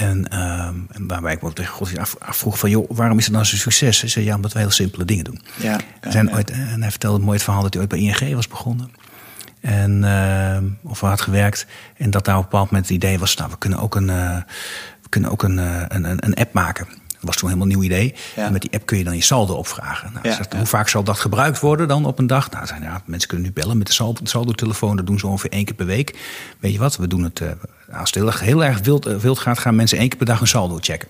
[0.01, 2.71] En, ehm, en waarbij ik me ook tegen Godfried af- afvroeg van...
[2.71, 4.01] joh, waarom is het nou zo'n succes?
[4.01, 5.41] Hij zei, ja, omdat we heel simpele dingen doen.
[5.57, 8.49] Ja, zijn ooit, en hij vertelde mooi het verhaal dat hij ooit bij ING was
[8.49, 8.91] begonnen.
[9.61, 11.67] En, ehm, of had gewerkt.
[11.97, 13.37] En dat daar op een bepaald moment het idee was...
[13.37, 14.37] nou, we kunnen ook een, eh,
[15.03, 16.87] we kunnen ook een, eh, een, een, een app maken
[17.21, 18.15] was toen helemaal een nieuw idee.
[18.37, 18.47] Ja.
[18.47, 20.11] En met die app kun je dan je saldo opvragen.
[20.13, 20.59] Nou, Ja, zegt, ja.
[20.59, 22.51] Hoe vaak zal dat gebruikt worden dan op een dag?
[22.51, 24.97] Nou, zijn, ja, mensen kunnen nu bellen met de saldo- saldo-telefoon.
[24.97, 26.19] Dat doen ze ongeveer één keer per week.
[26.59, 26.97] Weet je wat?
[26.97, 27.41] We doen het.
[27.41, 27.49] eh,
[27.93, 30.47] als het heel erg, wild, eh, wild gaat, gaan mensen één keer per dag een
[30.47, 31.09] saldo checken.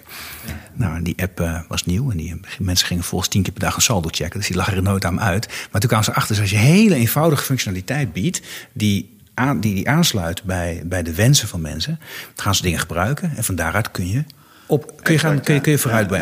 [0.73, 3.62] Nou, en die app eh, was nieuw en die mensen gingen volgens tien keer per
[3.62, 4.38] dag een saldo checken.
[4.38, 5.46] Dus die lag er nooit aan uit.
[5.70, 8.40] Maar toen kwamen ze achter, dus als je hele eenvoudige functionaliteit biedt,
[8.73, 11.99] die, aan, die, die aansluit bij, bij de wensen van mensen,
[12.35, 13.33] dan gaan ze dingen gebruiken.
[13.37, 14.25] En van daaruit kun je,
[14.70, 16.12] op, kun je, gaan, kun je, kun je vooruit.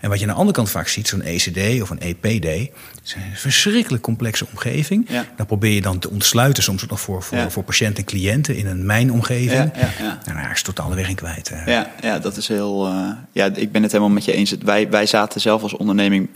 [0.00, 2.70] En wat je aan de andere kant vaak ziet, zo'n ECD of een EPD,
[3.04, 5.04] is een verschrikkelijk complexe omgeving.
[5.08, 5.24] Ja.
[5.36, 7.50] Dan probeer je dan te ontsluiten, soms ook nog voor, voor, Ja.
[7.50, 9.70] voor patiënten en cliënten in een mijnomgeving.
[9.74, 10.18] Ja, ja, ja.
[10.24, 11.52] Nou, daar is totaal de weg in kwijt.
[11.66, 12.86] Ja, ja, dat is heel.
[12.86, 14.54] eh, ja, ik ben het helemaal met je eens.
[14.64, 16.28] Wij, wij zaten zelf als onderneming.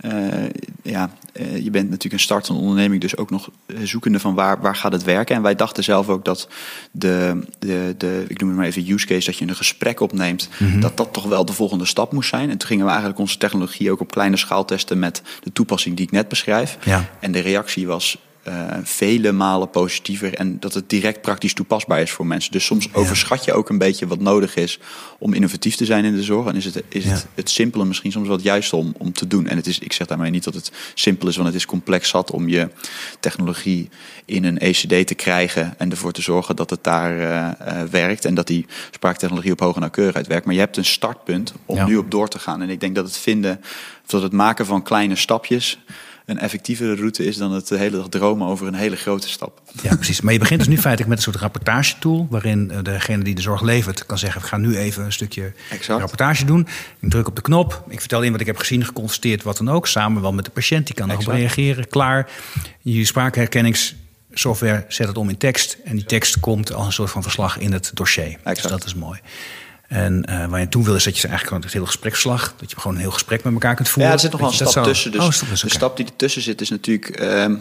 [0.00, 0.12] eh,
[0.82, 3.50] ja, eh, je bent natuurlijk een startende onderneming, dus ook nog
[3.82, 5.36] zoekende van waar, waar gaat het werken.
[5.36, 6.48] En wij dachten zelf ook dat
[6.90, 10.48] de, de, de ik noem het maar even use case, dat je een gesprek opneemt,
[10.58, 10.80] Mhm.
[10.80, 12.50] dat dat toch wel de volgende stap moest zijn.
[12.50, 15.96] En toen gingen we eigenlijk onze technologie ook op kleine schaal testen met de toepassing
[15.96, 16.76] die net beschrijf.
[16.84, 17.04] Ja.
[17.20, 22.10] En de reactie was eh, vele malen positiever en dat het direct praktisch toepasbaar is
[22.10, 22.52] voor mensen.
[22.52, 24.78] Dus soms overschat je ook een beetje wat nodig is
[25.18, 26.46] om innovatief te zijn in de zorg.
[26.46, 27.26] En is het, is het, Ja.
[27.34, 29.46] het simpele misschien soms wel het juiste om, om te doen.
[29.46, 32.08] En het is, ik zeg daarmee niet dat het simpel is, want het is complex
[32.08, 32.68] zat om je
[33.20, 33.88] technologie
[34.24, 38.24] in een ECD te krijgen en ervoor te zorgen dat het daar eh, eh, werkt
[38.24, 40.44] en dat die spraaktechnologie op hoge nauwkeurigheid werkt.
[40.44, 41.86] Maar je hebt een startpunt om Ja.
[41.86, 42.62] nu op door te gaan.
[42.62, 43.60] En ik denk dat het vinden,
[44.04, 45.78] of dat het maken van kleine stapjes
[46.26, 49.62] een effectievere route is dan het de hele dag dromen over een hele grote stap.
[49.82, 50.20] Ja, precies.
[50.20, 52.26] Maar je begint dus nu feitelijk met een soort rapportagetool...
[52.30, 54.40] waarin eh, degene die de zorg levert kan zeggen...
[54.40, 56.00] we gaan nu even een stukje Exact.
[56.00, 56.66] rapportage doen.
[57.00, 57.84] Ik druk op de knop.
[57.88, 59.86] Ik vertel in wat ik heb gezien, geconstateerd, wat dan ook.
[59.86, 61.88] Samen wel met de patiënt, die kan erop reageren.
[61.88, 62.30] Klaar.
[62.80, 65.78] Je spraakherkenningssoftware zet het om in tekst.
[65.84, 68.24] En die tekst komt als een soort van verslag in het dossier.
[68.24, 68.68] Dus Exact.
[68.68, 69.20] dat is mooi.
[69.92, 72.54] En eh, waar je toe wil is dat je ze eigenlijk gewoon het hele gespreksverslag...
[72.56, 74.06] dat je gewoon een heel gesprek met elkaar kunt voeren.
[74.06, 75.12] Ja, er zit nog wel een stap tussen.
[75.12, 77.08] Dus Oh, tussen, de stap die ertussen zit is natuurlijk.
[77.10, 77.54] ehm,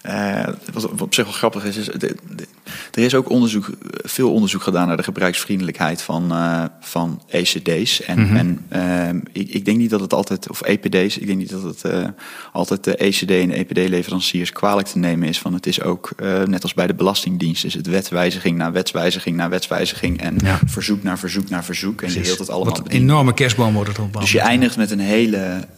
[0.00, 2.46] eh, wat, op zich wel grappig is, is de- de-
[2.90, 8.02] er is ook onderzoek, veel onderzoek gedaan naar de gebruiksvriendelijkheid van, eh, van ECD's.
[8.02, 8.36] En, Mhm.
[8.36, 11.62] en ehm, ik, ik denk niet dat het altijd, of EPD's, ik denk niet dat
[11.62, 12.06] het eh,
[12.52, 15.38] altijd de ECD en EPD-leveranciers kwalijk te nemen is.
[15.38, 16.10] Van het is ook,
[16.46, 20.20] net als bij de Belastingdienst, is het wetswijziging na wetswijziging na wetswijziging.
[20.20, 20.58] En Ja.
[20.66, 22.02] verzoek naar verzoek naar verzoek.
[22.02, 24.20] En je hield het allemaal Wat een enorme kerstboom wordt het op.
[24.20, 25.68] Dus je eindigt met een hele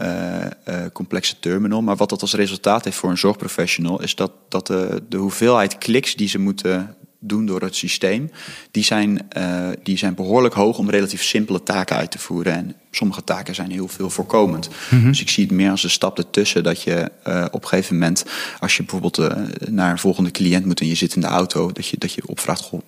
[0.93, 1.83] complexe terminal.
[1.83, 5.79] Maar wat dat als resultaat heeft voor een zorgprofessional, is dat, dat de, de hoeveelheid
[5.79, 8.31] kliks die ze moeten doen door het systeem,
[8.71, 12.53] die zijn, eh, die zijn behoorlijk hoog om relatief simpele taken uit te voeren.
[12.53, 14.69] En sommige taken zijn heel veel voorkomend.
[15.03, 17.95] Dus ik zie het meer als een stap ertussen dat je eh, op een gegeven
[17.95, 18.25] moment,
[18.61, 19.37] als je bijvoorbeeld eh,
[19.69, 22.23] naar een volgende cliënt moet en je zit in de auto, dat je, dat je
[22.27, 22.81] opvraagt, goh,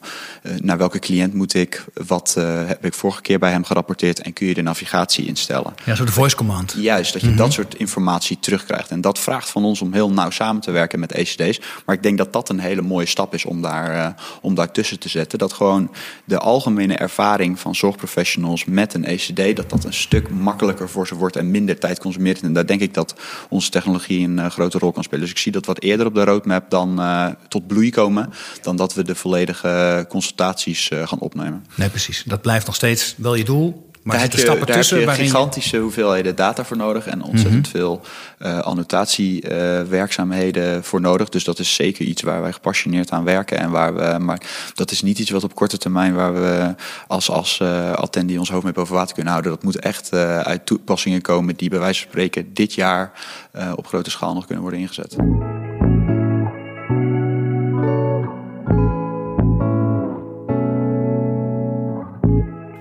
[0.42, 2.34] eh, naar welke cliënt moet ik, wat
[2.66, 5.74] heb ik vorige keer bij hem gerapporteerd en kun je de navigatie instellen.
[5.84, 6.74] Ja, zo de voice command.
[6.78, 8.90] Juist, dat je dat soort informatie terugkrijgt.
[8.90, 11.60] En dat vraagt van ons om heel nauw samen te werken met ECD's.
[11.86, 14.98] Maar ik denk dat dat een hele mooie stap is om daar, om daar tussen
[14.98, 15.38] te zetten.
[15.38, 15.90] Dat gewoon
[16.24, 19.56] de algemene ervaring van zorgprofessionals met een ECD...
[19.56, 22.42] dat dat een stuk makkelijker voor ze wordt en minder tijd consumeert.
[22.42, 23.14] En daar denk ik dat
[23.48, 25.20] onze technologie een eh, grote rol kan spelen.
[25.20, 28.30] Dus ik zie dat wat eerder op de roadmap dan eh, tot bloei komen...
[28.62, 31.64] dan dat we de volledige consultaties eh, gaan opnemen.
[31.74, 32.22] Nee, precies.
[32.26, 33.92] Dat blijft nog steeds wel je doel.
[34.04, 36.36] Maar daar er heb zitten je, stappen daar heb tussen je waarin je- gigantische hoeveelheden
[36.36, 38.00] data voor nodig en ontzettend veel
[38.38, 41.28] eh annotatiewerkzaamheden voor nodig.
[41.28, 43.58] Dus dat is zeker iets waar wij gepassioneerd aan werken.
[43.58, 44.40] En waar we, maar
[44.74, 46.74] dat is niet iets wat op korte termijn waar we
[47.06, 49.52] als, als eh attendi ons hoofd mee boven water kunnen houden.
[49.52, 53.12] Dat moet echt eh, uit toepassingen komen die bij wijze van spreken dit jaar
[53.52, 55.16] eh, op grote schaal nog kunnen worden ingezet.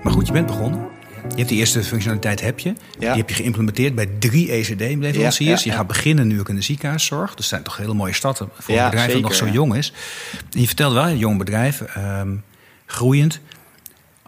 [0.02, 0.80] Maar goed, je bent begonnen.
[1.28, 2.74] Je hebt die eerste functionaliteit heb je.
[2.98, 5.64] Die heb je geïmplementeerd bij drie ECD-leveranciers.
[5.64, 7.34] Je gaat beginnen nu ook in de ziekenhuiszorg.
[7.34, 9.92] Dat zijn toch hele mooie stappen voor een bedrijf dat nog zo jong is.
[10.52, 12.34] En je vertelde wel, een jong bedrijf, ehm,
[12.86, 13.40] groeiend.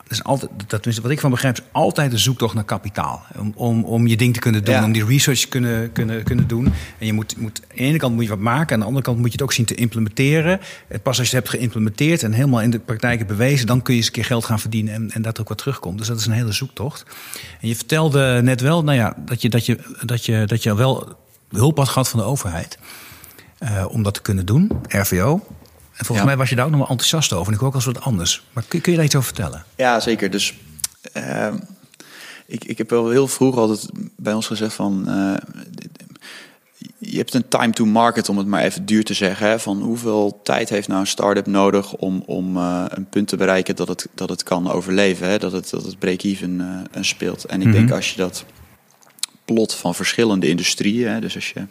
[0.09, 3.25] Dat is altijd, dat, tenminste, wat ik van begrijp, is altijd een zoektocht naar kapitaal.
[3.39, 4.85] Om, om, om je ding te kunnen doen, Ja.
[4.85, 6.65] om die research te kunnen, kunnen, kunnen doen.
[6.99, 9.05] En je moet, moet, aan de ene kant moet je wat maken, aan de andere
[9.05, 10.61] kant moet je het ook zien te implementeren.
[10.89, 13.83] En pas als je het hebt geïmplementeerd en helemaal in de praktijk hebt bewezen, dan
[13.83, 15.99] kun je eens een keer geld gaan verdienen en, en dat er ook wat terugkomt.
[15.99, 17.05] Dus dat is een hele zoektocht.
[17.61, 20.75] En je vertelde net wel nou ja, dat, je, dat, je, dat, je, dat je
[20.75, 21.17] wel
[21.51, 22.79] hulp had gehad van de overheid
[23.59, 25.47] eh, om dat te kunnen doen, RVO.
[25.97, 26.25] En volgens Ja.
[26.25, 27.53] mij was je daar ook nog wel enthousiast over.
[27.53, 28.43] En ik ook als wat anders.
[28.53, 29.65] Maar kun, kun je daar iets over vertellen?
[29.77, 30.31] Ja, zeker.
[30.31, 30.55] Dus
[31.13, 31.55] eh,
[32.47, 35.09] ik, ik heb wel heel vroeg altijd bij ons gezegd van...
[35.09, 35.35] eh,
[36.99, 39.49] je hebt een time to market, om het maar even duur te zeggen.
[39.49, 43.37] Hè, van hoeveel tijd heeft nou een start-up nodig om, om uh, een punt te
[43.37, 45.29] bereiken dat het, dat het kan overleven.
[45.29, 47.45] Hè, dat het, dat het break-even uh, speelt.
[47.45, 47.81] En ik mm -hmm.
[47.81, 48.45] denk als je dat
[49.47, 51.11] plot van verschillende industrieën.
[51.11, 51.67] Hè, dus als je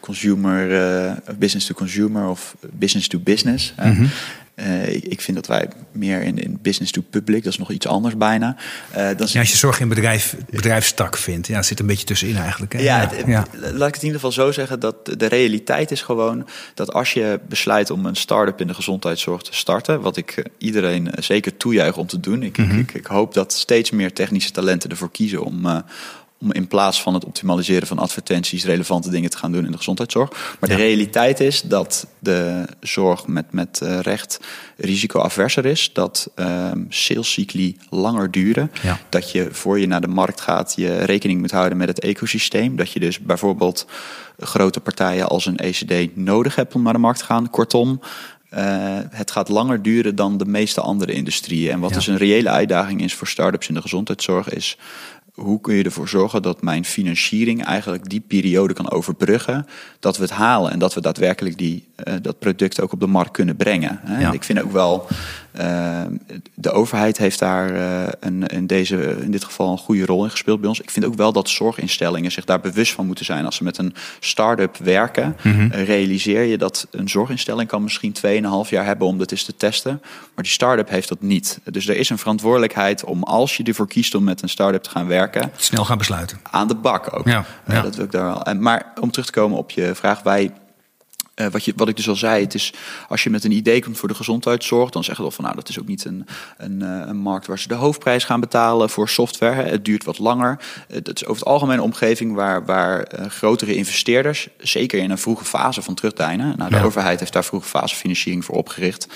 [0.00, 3.74] consumer, uh, business to consumer of business to business.
[3.76, 4.08] Mm -hmm.
[4.56, 7.70] Uh, ik, ik, vind dat wij meer in, in, business to public, dat is nog
[7.70, 8.56] iets anders bijna.
[8.90, 12.36] Uh, dan ja, als je zorg in bedrijf, bedrijfstak vindt, ja, zit een beetje tussenin
[12.36, 12.72] eigenlijk.
[12.72, 12.78] Hè?
[12.78, 16.02] Ja, ja, ja, laat ik het in ieder geval zo zeggen dat de realiteit is
[16.02, 20.42] gewoon dat als je besluit om een start-up in de gezondheidszorg te starten, wat ik
[20.58, 22.42] iedereen zeker toejuich om te doen.
[22.42, 22.78] Ik, mm -hmm.
[22.78, 25.66] ik, ik, hoop dat steeds meer technische talenten ervoor kiezen om,
[26.40, 29.76] om in plaats van het optimaliseren van advertenties relevante dingen te gaan doen in de
[29.76, 30.56] gezondheidszorg.
[30.60, 30.76] Maar ja.
[30.76, 34.40] de realiteit is dat de zorg met, met uh, recht
[34.76, 35.90] risicoaverser is.
[35.92, 38.70] Dat uh, salescycli langer duren.
[38.82, 38.98] Ja.
[39.08, 42.76] Dat je voor je naar de markt gaat je rekening moet houden met het ecosysteem.
[42.76, 43.86] Dat je dus bijvoorbeeld
[44.38, 47.50] grote partijen als een ECD nodig hebt om naar de markt te gaan.
[47.50, 48.00] Kortom,
[48.54, 51.72] uh, het gaat langer duren dan de meeste andere industrieën.
[51.72, 51.96] En wat ja.
[51.96, 54.78] dus een reële uitdaging is voor start-ups in de gezondheidszorg is
[55.36, 59.66] hoe kun je ervoor zorgen dat mijn financiering eigenlijk die periode kan overbruggen,
[60.00, 63.06] dat we het halen en dat we daadwerkelijk die, uh, dat product ook op de
[63.06, 64.00] markt kunnen brengen.
[64.02, 64.20] Hè?
[64.20, 64.32] Ja.
[64.32, 65.06] Ik vind ook wel,
[65.60, 66.02] uh,
[66.54, 70.30] de overheid heeft daar uh, een, in, deze, in dit geval een goede rol in
[70.30, 70.80] gespeeld bij ons.
[70.80, 73.44] Ik vind ook wel dat zorginstellingen zich daar bewust van moeten zijn.
[73.44, 75.70] Als ze met een start-up werken, mm -hmm.
[75.70, 78.14] realiseer je dat een zorginstelling kan misschien
[78.64, 80.00] 2,5 jaar hebben om dat eens te testen,
[80.34, 81.60] maar die start-up heeft dat niet.
[81.64, 84.90] Dus er is een verantwoordelijkheid om als je ervoor kiest om met een start-up te
[84.90, 86.38] gaan werken, Snel gaan besluiten.
[86.50, 87.26] Aan de bak ook.
[87.26, 87.82] Ja, ja.
[87.82, 88.42] Dat wil ik daar wel.
[88.42, 90.52] En, maar om terug te komen op je vraag, wij
[91.40, 92.72] uh, wat, je, wat ik dus al zei, het is
[93.08, 95.68] als je met een idee komt voor de gezondheidszorg, dan zeggen we van nou, dat
[95.68, 99.08] is ook niet een, een, uh, een markt waar ze de hoofdprijs gaan betalen voor
[99.08, 99.54] software.
[99.54, 99.62] Hè.
[99.62, 100.58] Het duurt wat langer.
[100.88, 105.18] Uh, dat is over het algemeen een omgeving waar, waar grotere investeerders, zeker in een
[105.18, 106.54] vroege fase van terugdijnen.
[106.56, 106.82] Nou, de ja.
[106.82, 109.06] overheid heeft daar vroege fase financiering voor opgericht.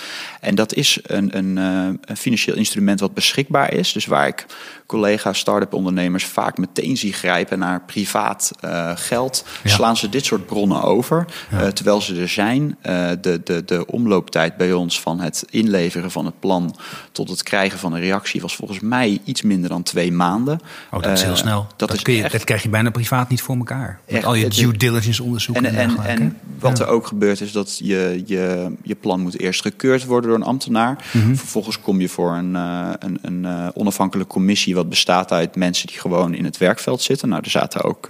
[0.40, 3.92] En dat is een, een, een financieel instrument wat beschikbaar is.
[3.92, 4.46] Dus waar ik
[4.86, 8.50] collega's, start-up ondernemers vaak meteen zie grijpen naar privaat
[8.94, 9.70] geld, ja.
[9.70, 11.26] slaan ze dit soort bronnen over.
[11.50, 11.72] Ja.
[11.72, 12.76] terwijl ze er zijn.
[12.82, 16.76] Uh, de, de, de omlooptijd bij ons van het inleveren van het plan
[17.12, 20.60] tot het krijgen van een reactie was volgens mij iets minder dan twee maanden.
[20.90, 21.66] Oh, dat is heel uh, snel.
[21.76, 24.00] Dat, dat, is kun je, echt, dat krijg je bijna privaat niet voor elkaar.
[24.06, 25.64] Met echt, al je due diligence onderzoeken.
[25.64, 26.84] En, en, en, en wat ja.
[26.84, 30.46] er ook gebeurt is dat je, je, je plan moet eerst gekeurd worden door een
[30.46, 31.04] ambtenaar.
[31.12, 31.36] Mm -hmm.
[31.36, 35.98] Vervolgens kom je voor een, uh, een, een onafhankelijke commissie wat bestaat uit mensen die
[35.98, 37.28] gewoon in het werkveld zitten.
[37.28, 38.06] Nou, er zaten ook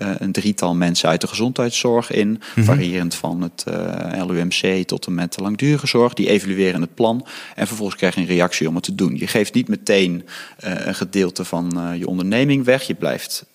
[0.00, 2.64] een drietal mensen uit de gezondheidszorg in, mm -hmm.
[2.64, 6.14] variërend van het uh, LUMC tot en met de langdurige zorg.
[6.14, 9.16] Die evalueren het plan en vervolgens krijg je een reactie om het te doen.
[9.16, 10.26] Je geeft niet meteen
[10.64, 12.82] uh, een gedeelte van uh, je onderneming weg.
[12.82, 13.48] Je blijft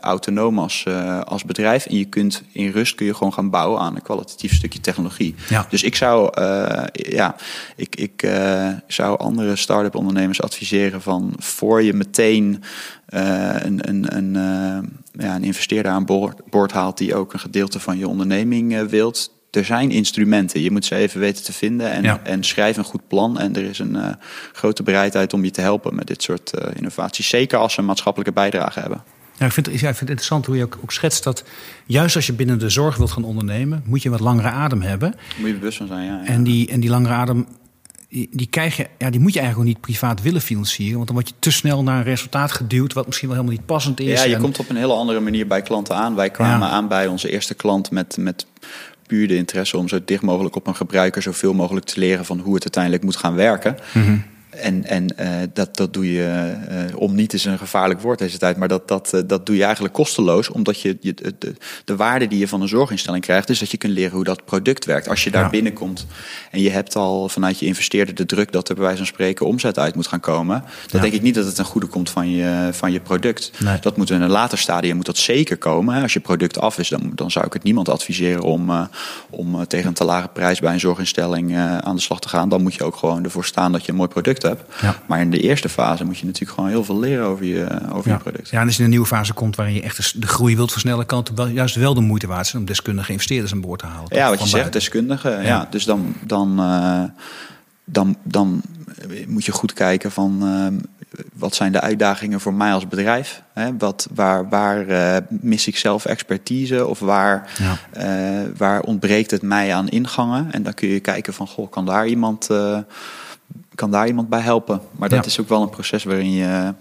[0.00, 0.84] autonoom als,
[1.24, 4.54] als bedrijf en je kunt in rust kun je gewoon gaan bouwen aan een kwalitatief
[4.54, 5.34] stukje technologie.
[5.48, 5.66] Ja.
[5.70, 6.40] Dus ik zou,
[6.92, 7.36] ja,
[7.76, 8.30] ik, ik
[8.86, 12.62] zou andere start-up ondernemers adviseren van voor je meteen
[13.06, 14.36] een, een, een,
[15.18, 18.82] ja, een investeerder aan boord, boord, haalt die ook een gedeelte van je onderneming uh,
[18.82, 19.36] wilt.
[19.50, 22.20] Er zijn instrumenten, je moet ze even weten te vinden en, ja.
[22.22, 23.38] en schrijf een goed plan.
[23.38, 24.16] En er is een
[24.52, 27.28] grote bereidheid om je te helpen met dit soort innovaties.
[27.28, 29.02] Zeker als ze een maatschappelijke bijdrage hebben.
[29.38, 31.44] Ja, ik, vind, ja, ik vind het interessant hoe je ook, ook schetst dat
[31.86, 35.14] juist als je binnen de zorg wilt gaan ondernemen, moet je wat langere adem hebben.
[35.38, 36.20] Moet je bewust van zijn, ja.
[36.22, 36.24] ja.
[36.24, 37.46] En, die, en die langere adem
[38.08, 40.94] die, krijg je, ja, die moet je eigenlijk ook niet privaat willen financieren.
[40.94, 43.66] Want dan word je te snel naar een resultaat geduwd, wat misschien wel helemaal niet
[43.66, 44.20] passend is.
[44.20, 44.40] Ja, je en...
[44.40, 46.14] komt op een hele andere manier bij klanten aan.
[46.14, 46.72] Wij kwamen ja.
[46.72, 48.46] aan bij onze eerste klant met, met
[49.06, 52.38] puur de interesse om zo dicht mogelijk op een gebruiker zoveel mogelijk te leren van
[52.38, 53.76] hoe het uiteindelijk moet gaan werken.
[53.92, 54.24] Mm -hmm.
[54.62, 56.54] En, en uh, dat, dat doe je,
[56.90, 59.56] uh, om niet is een gevaarlijk woord deze tijd, maar dat, dat, uh, dat doe
[59.56, 63.50] je eigenlijk kosteloos, omdat je, je de, de waarde die je van een zorginstelling krijgt,
[63.50, 65.08] is dat je kunt leren hoe dat product werkt.
[65.08, 65.50] Als je daar ja.
[65.50, 66.06] binnenkomt
[66.50, 69.46] en je hebt al vanuit je investeerder de druk dat er bij wijze van spreken
[69.46, 71.00] omzet uit moet gaan komen, dan ja.
[71.00, 73.52] denk ik niet dat het een goede komt van je, van je product.
[73.58, 73.78] Nee.
[73.80, 76.02] Dat moet in een later stadium moet dat zeker komen.
[76.02, 78.88] Als je product af is, dan, dan zou ik het niemand adviseren om,
[79.30, 82.48] om tegen een te lage prijs bij een zorginstelling aan de slag te gaan.
[82.48, 84.47] Dan moet je ook gewoon ervoor staan dat je een mooi product hebt.
[84.80, 84.96] Ja.
[85.06, 88.10] Maar in de eerste fase moet je natuurlijk gewoon heel veel leren over je, over
[88.10, 88.16] ja.
[88.16, 88.48] je product.
[88.48, 90.72] Ja, en als je in een nieuwe fase komt waarin je echt de groei wilt
[90.72, 93.80] versnellen, kan het wel, juist wel de moeite waard zijn om deskundige investeerders aan boord
[93.80, 94.16] te halen.
[94.16, 95.30] Ja, wat je zegt, deskundige.
[95.42, 95.66] Ja.
[95.70, 97.02] dus dan, dan, uh,
[97.84, 98.62] dan, dan
[99.26, 100.66] moet je goed kijken van uh,
[101.34, 103.42] wat zijn de uitdagingen voor mij als bedrijf?
[103.52, 103.76] Hè?
[103.76, 107.78] Wat, waar waar uh, mis ik zelf expertise of waar, ja.
[108.40, 110.52] uh, waar ontbreekt het mij aan ingangen?
[110.52, 112.48] En dan kun je kijken van, goh, kan daar iemand
[113.74, 114.80] kan daar iemand bij helpen.
[114.90, 115.30] Maar dat ja.
[115.30, 116.74] is ook wel een proces waarin je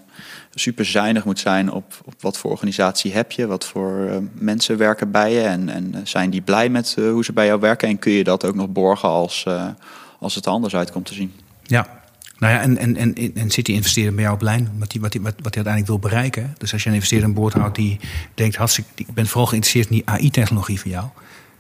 [0.53, 4.77] super zuinig moet zijn op, op wat voor organisatie heb je, wat voor uh, mensen
[4.77, 7.99] werken bij je en, en zijn die blij met hoe ze bij jou werken en
[7.99, 9.45] kun je dat ook nog borgen als,
[10.19, 11.33] als het er anders uit komt te zien.
[11.63, 11.87] Ja,
[12.37, 15.11] nou ja, en, en, en, en City investeren bij jou op lijn, wat hij wat
[15.11, 16.55] die, wat, wat die uiteindelijk wil bereiken.
[16.57, 17.99] Dus als je een investeerder aan boord houdt die
[18.33, 21.05] denkt, hartstikke, ik ben vooral geïnteresseerd in die AI-technologie van jou.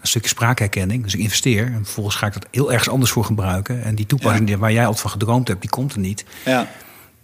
[0.07, 1.03] Een stukje spraakherkenning.
[1.03, 3.83] Dus ik investeer en vervolgens ga ik dat heel ergens anders voor gebruiken.
[3.83, 4.57] En die toepassing ja.
[4.57, 6.25] waar jij altijd van gedroomd hebt, die komt er niet.
[6.45, 6.67] Ja.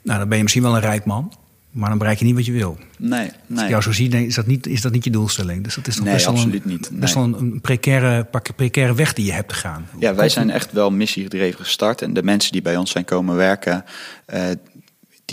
[0.01, 1.33] Nou, dan ben je misschien wel een rijk man.
[1.71, 2.77] Maar dan bereik je niet wat je wil.
[2.97, 5.63] Nee, Als ik jou zo zie, is dat niet, is dat niet je doelstelling.
[5.63, 6.91] Dus dat is toch nee, best wel absoluut een, niet.
[6.91, 6.99] Nee.
[6.99, 9.87] Best wel een, een precaire, precaire weg die je hebt te gaan.
[9.99, 12.01] Ja, wij zijn echt wel missiegedreven gestart.
[12.01, 13.85] En de mensen die bij ons zijn komen werken...
[14.33, 14.41] Uh,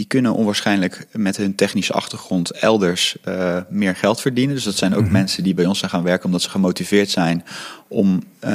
[0.00, 4.54] die kunnen onwaarschijnlijk met hun technische achtergrond elders uh, meer geld verdienen.
[4.54, 5.06] Dus dat zijn ook Mhm.
[5.06, 5.20] mm -hmm.
[5.22, 7.44] mensen die bij ons zijn gaan werken omdat ze gemotiveerd zijn
[7.92, 8.50] om uh,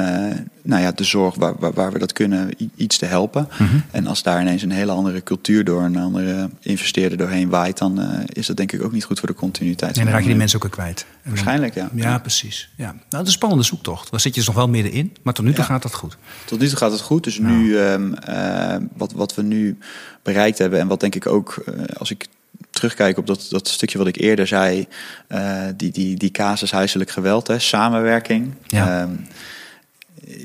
[0.62, 3.48] nou ja, de zorg waar, waar, waar, we dat kunnen iets te helpen.
[3.50, 3.62] Mhm.
[3.62, 3.82] Mm -hmm.
[3.90, 8.00] En als daar ineens een hele andere cultuur door een andere investeerder doorheen waait, dan
[8.00, 9.96] uh, is dat denk ik ook niet goed voor de continuïteit.
[9.96, 11.06] En dan raak je die mensen ook weer kwijt.
[11.22, 11.90] Waarschijnlijk, ja.
[11.94, 12.70] Ja, precies.
[12.76, 12.84] Ja.
[12.84, 14.10] Nou, dat is een spannende zoektocht.
[14.10, 15.70] Daar zit je dus nog wel middenin, maar tot nu toe ja.
[15.70, 16.16] gaat dat goed.
[16.44, 17.24] Tot nu toe gaat het goed.
[17.24, 17.56] Dus nou.
[17.56, 19.78] nu, um, uh, wat, wat we nu
[20.22, 21.64] bereikt hebben en wat denk ik ook,
[21.98, 22.26] als ik
[22.76, 24.86] terugkijk op dat, dat stukje wat ik eerder zei,
[25.28, 28.54] uh, die, die, die casus huiselijk geweld, hè, samenwerking.
[28.66, 29.02] Ja.
[29.02, 29.26] Um,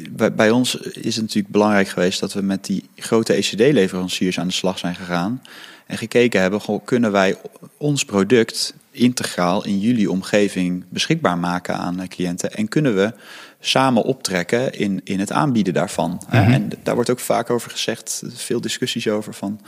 [0.10, 4.48] bij, bij, ons is het natuurlijk belangrijk geweest dat we met die grote ECD-leveranciers aan
[4.48, 5.42] de slag zijn gegaan.
[5.86, 7.36] En gekeken hebben, goh, kunnen wij
[7.78, 12.54] ons product integraal in jullie omgeving beschikbaar maken aan cliënten?
[12.54, 13.14] En kunnen we
[13.60, 16.10] samen optrekken in, in het aanbieden daarvan?
[16.10, 16.54] Mm -hmm.
[16.54, 19.60] En daar wordt ook vaak over gezegd, veel discussies over van.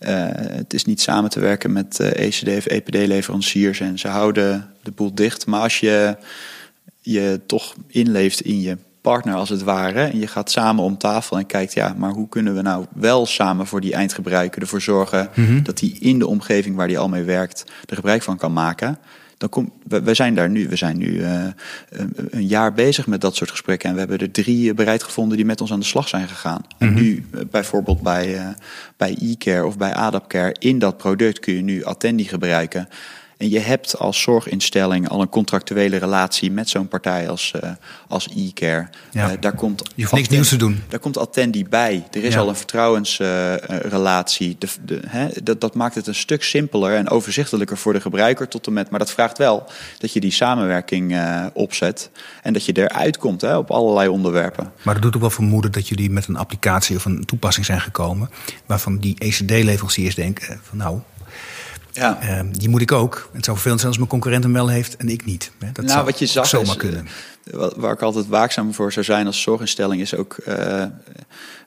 [0.00, 4.90] Uh, het is niet samen te werken met ECD of EPD-leveranciers en ze houden de
[4.90, 5.46] boel dicht.
[5.46, 6.16] Maar als je
[7.00, 10.00] je toch inleeft in je partner als het ware.
[10.00, 13.26] En je gaat samen om tafel en kijkt, ja, maar hoe kunnen we nou wel
[13.26, 15.62] samen voor die eindgebruiker ervoor zorgen mm -hmm.
[15.62, 18.98] dat hij in de omgeving waar hij al mee werkt er gebruik van kan maken.
[19.38, 21.44] Dan kom, we, we zijn daar nu, we zijn nu uh,
[21.88, 23.88] een, een jaar bezig met dat soort gesprekken.
[23.88, 26.64] En we hebben er drie bereid gevonden die met ons aan de slag zijn gegaan.
[26.78, 26.96] Mm -hmm.
[26.96, 28.48] En nu uh, bijvoorbeeld bij, uh,
[28.96, 32.88] bij e-care of bij Adapcare, in dat product kun je nu Attendi gebruiken.
[33.38, 37.70] En je hebt als zorginstelling al een contractuele relatie met zo'n partij als, uh,
[38.08, 38.88] als e-care.
[39.10, 39.30] Ja.
[39.30, 40.82] Uh, daar komt je hoeft niks nieuws te doen.
[40.88, 42.06] Daar komt Attendi bij.
[42.10, 42.40] Er is ja.
[42.40, 44.56] al een vertrouwensrelatie.
[45.14, 48.72] Uh, dat, dat maakt het een stuk simpeler en overzichtelijker voor de gebruiker tot en
[48.72, 48.90] met.
[48.90, 49.66] Maar dat vraagt wel
[49.98, 52.10] dat je die samenwerking uh, opzet.
[52.42, 54.72] En dat je eruit komt hè, op allerlei onderwerpen.
[54.82, 57.80] Maar dat doet ook wel vermoeden dat jullie met een applicatie of een toepassing zijn
[57.80, 58.30] gekomen.
[58.66, 61.00] Waarvan die ECD-leveranciers denken van nou,
[61.92, 62.18] ja.
[62.22, 63.30] Uh, die moet ik ook.
[63.32, 65.50] Het zou vervelend zijn als mijn concurrent hem wel heeft en ik niet.
[65.72, 67.08] Dat nou, wat je zag zomaar is, kunnen.
[67.76, 70.84] Waar ik altijd waakzaam voor zou zijn als zorginstelling is ook uh,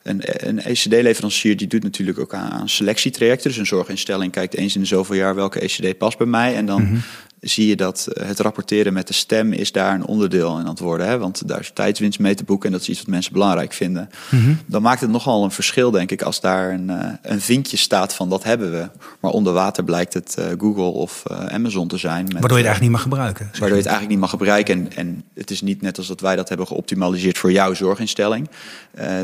[0.03, 3.49] een, een ECD-leverancier die doet natuurlijk ook aan, aan selectietrajecten.
[3.49, 6.65] Dus een zorginstelling kijkt eens in de zoveel jaar welke ECD past bij mij en
[6.65, 6.81] dan.
[6.81, 7.01] Mm -hmm
[7.41, 10.79] zie je dat het rapporteren met de stem is daar een onderdeel in aan het
[10.79, 11.07] worden.
[11.07, 11.17] Hè?
[11.17, 14.09] Want daar is tijdswinst mee te boeken en dat is iets wat mensen belangrijk vinden.
[14.29, 14.49] Mm Mhm.
[14.49, 14.59] -hmm.
[14.65, 18.13] Dan maakt het nogal een verschil, denk ik, als daar een, uh, een vinkje staat
[18.13, 18.89] van dat hebben we.
[19.19, 22.23] Maar onder water blijkt het uh, Google of uh, Amazon te zijn.
[22.23, 23.45] Met, waardoor je het eigenlijk niet mag gebruiken.
[23.51, 24.73] Waardoor je het eigenlijk niet mag gebruiken.
[24.73, 28.49] En, en het is niet net als dat wij dat hebben geoptimaliseerd voor jouw zorginstelling.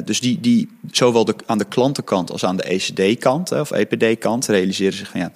[0.05, 4.97] Dus die, die zowel de, aan de klantenkant als aan de ECD-kant of EPD-kant realiseren
[4.97, 5.31] zich van ja,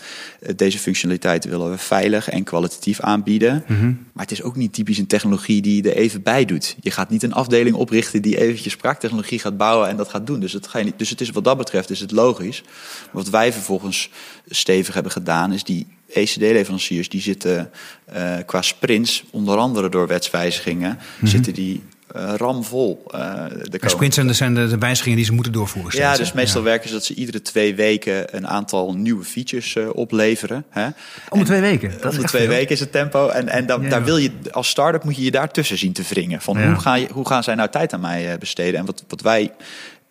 [0.56, 3.64] deze functionaliteit willen we veilig en kwalitatief aanbieden.
[3.68, 3.74] Mhm.
[3.74, 4.06] Mm -hmm.
[4.14, 6.76] Maar het is ook niet typisch een technologie die er even bij doet.
[6.82, 10.40] Je gaat niet een afdeling oprichten die eventjes spraaktechnologie gaat bouwen en dat gaat doen.
[10.40, 12.64] Dus het, ga je niet, dus het is wat dat betreft is het logisch.
[13.12, 14.10] Wat wij vervolgens
[14.48, 17.72] stevig hebben gedaan is die ECD-leveranciers die zitten
[18.14, 21.28] uh, qua sprints, onder andere door wetswijzigingen, mm -hmm.
[21.28, 21.82] zitten die
[22.14, 23.04] ramvol.
[23.16, 26.00] Uh, de sprints zijn de, de, wijzigingen die ze moeten doorvoeren.
[26.00, 26.68] Ja, dus meestal ja.
[26.68, 30.66] werken ze dat ze iedere twee weken een aantal nieuwe features uh, opleveren.
[30.70, 30.88] Hè?
[31.30, 31.92] Om de twee weken?
[32.02, 32.52] Dat om de twee veel.
[32.52, 33.28] weken is het tempo.
[33.28, 36.04] En, en dan, ja, daar wil je, als start-up moet je je daartussen zien te
[36.10, 36.42] wringen.
[36.42, 38.80] Van hoe, ga je, hoe gaan zij nou tijd aan mij besteden?
[38.80, 39.52] En wat, wat wij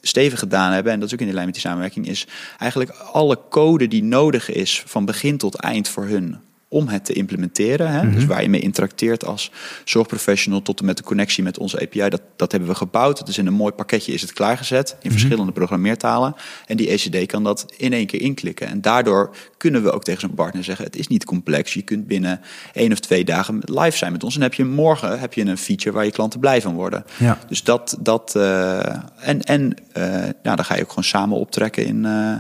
[0.01, 2.27] stevig gedaan hebben, en dat is ook in de lijn met die samenwerking, is
[2.59, 6.41] eigenlijk alle code die nodig is van begin tot eind voor hun
[6.73, 7.91] om het te implementeren.
[7.91, 8.03] Hè?
[8.03, 8.15] Mm -hmm.
[8.15, 9.51] Dus waar je mee interacteert als
[9.85, 12.09] zorgprofessional tot en met de connectie met onze API.
[12.09, 13.27] Dat, dat hebben we gebouwd.
[13.27, 15.11] Dus in een mooi pakketje is het klaargezet in mm -hmm.
[15.11, 16.35] verschillende programmeertalen.
[16.67, 18.67] En die ECD kan dat in één keer inklikken.
[18.67, 21.75] En daardoor kunnen we ook tegen zo'n partner zeggen: het is niet complex.
[21.75, 22.41] Je kunt binnen
[22.73, 24.35] één of twee dagen live zijn met ons.
[24.35, 27.05] En heb je morgen heb je een feature waar je klanten blij van worden.
[27.19, 27.39] Ja.
[27.49, 30.05] Dus dat, dat uh, en, en uh,
[30.43, 32.37] nou, dan ga je ook gewoon samen optrekken in, uh,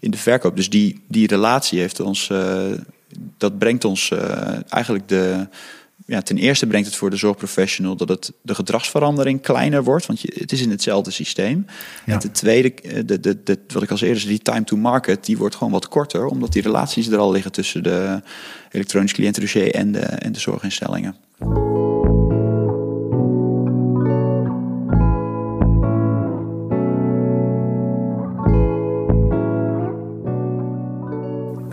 [0.00, 0.56] in de verkoop.
[0.56, 2.30] Dus die, die relatie heeft ons
[3.36, 4.18] dat brengt ons uh,
[4.68, 5.46] eigenlijk de,
[6.06, 10.20] ja, ten eerste brengt het voor de zorgprofessional dat het de gedragsverandering kleiner wordt, want
[10.20, 11.66] je, het is in hetzelfde systeem.
[12.06, 12.12] Ja.
[12.12, 14.76] En ten tweede, eh, de, de, de, wat ik al eerder zei, die time to
[14.76, 18.22] market, die wordt gewoon wat korter, omdat die relaties er al liggen tussen de
[18.70, 21.16] elektronisch cliëntendossier en de, en de zorginstellingen.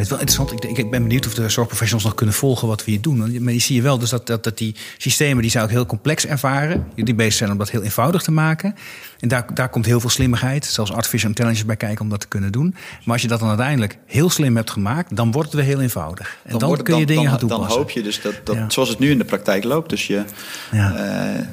[0.01, 0.63] Het is wel interessant.
[0.71, 3.43] Ik, ik ben benieuwd of de zorgprofessionals nog kunnen volgen wat we hier doen.
[3.43, 5.85] Maar je zie je wel dus dat, dat, dat die systemen die zou ik heel
[5.85, 6.87] complex ervaren.
[6.95, 8.75] Die bezig zijn om dat heel eenvoudig te maken.
[9.19, 12.27] En daar, daar komt heel veel slimmigheid, zelfs artificial intelligence bij kijken om dat te
[12.27, 12.75] kunnen doen.
[13.03, 15.81] Maar als je dat dan uiteindelijk heel slim hebt gemaakt, dan wordt het weer heel
[15.81, 16.37] eenvoudig.
[16.43, 17.67] En dan, wordt- kun je dingen gaan toepassen.
[17.67, 18.69] Dan hoop je dus dat, dat Ja.
[18.69, 19.89] zoals het nu in de praktijk loopt.
[19.89, 20.23] Dus je,
[20.71, 20.95] Ja.
[20.95, 21.45] eh,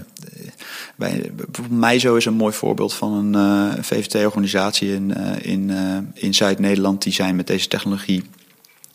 [0.96, 6.22] bij, bijvoorbeeld MISO is een mooi voorbeeld van een eh, VVT-organisatie in, eh, in, eh,
[6.22, 7.02] in Zuid-Nederland.
[7.02, 8.24] Die zijn met deze technologie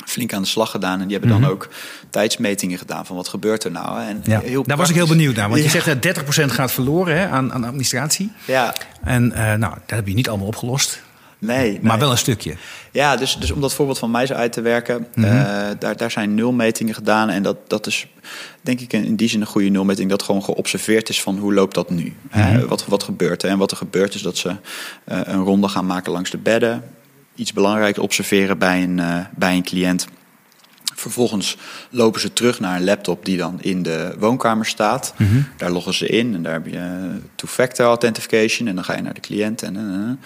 [0.06, 1.02] flink aan de slag gedaan.
[1.02, 1.70] En die hebben dan ook
[2.10, 4.00] tijdsmetingen gedaan van wat gebeurt er nou.
[4.00, 4.08] hè.
[4.08, 4.32] En Mhm.
[4.32, 5.50] Ja, heel daar was ik heel benieuwd naar.
[5.50, 8.32] Want je zegt dat 30% gaat verloren hè, aan, aan administratie.
[8.46, 11.02] Ja, En nou, dat heb je niet allemaal opgelost.
[11.46, 11.80] Nee.
[11.82, 12.56] Maar wel een stukje.
[12.92, 15.28] Ja, dus, dus om dat voorbeeld van mij zo uit te werken, Mhm.
[15.28, 17.30] eh, daar, daar zijn nulmetingen gedaan.
[17.30, 18.08] En dat, dat is
[18.62, 21.76] denk ik in die zin een goede nulmeting, dat gewoon geobserveerd is van hoe loopt
[21.76, 22.14] dat nu?
[22.32, 22.66] Mhm.
[22.66, 23.50] Wat, wat gebeurt er?
[23.50, 24.50] En wat er gebeurt is dat ze
[25.04, 26.84] eh, een ronde gaan maken langs de bedden.
[27.36, 30.08] Iets belangrijks observeren bij een, eh, bij een cliënt.
[30.96, 31.58] Vervolgens
[31.90, 35.14] lopen ze terug naar een laptop die dan in de woonkamer staat.
[35.18, 35.42] Mhm.
[35.58, 38.68] Daar loggen ze in en daar heb je two-factor authentication.
[38.68, 39.62] En dan ga je naar de cliënt.
[39.62, 40.20] En.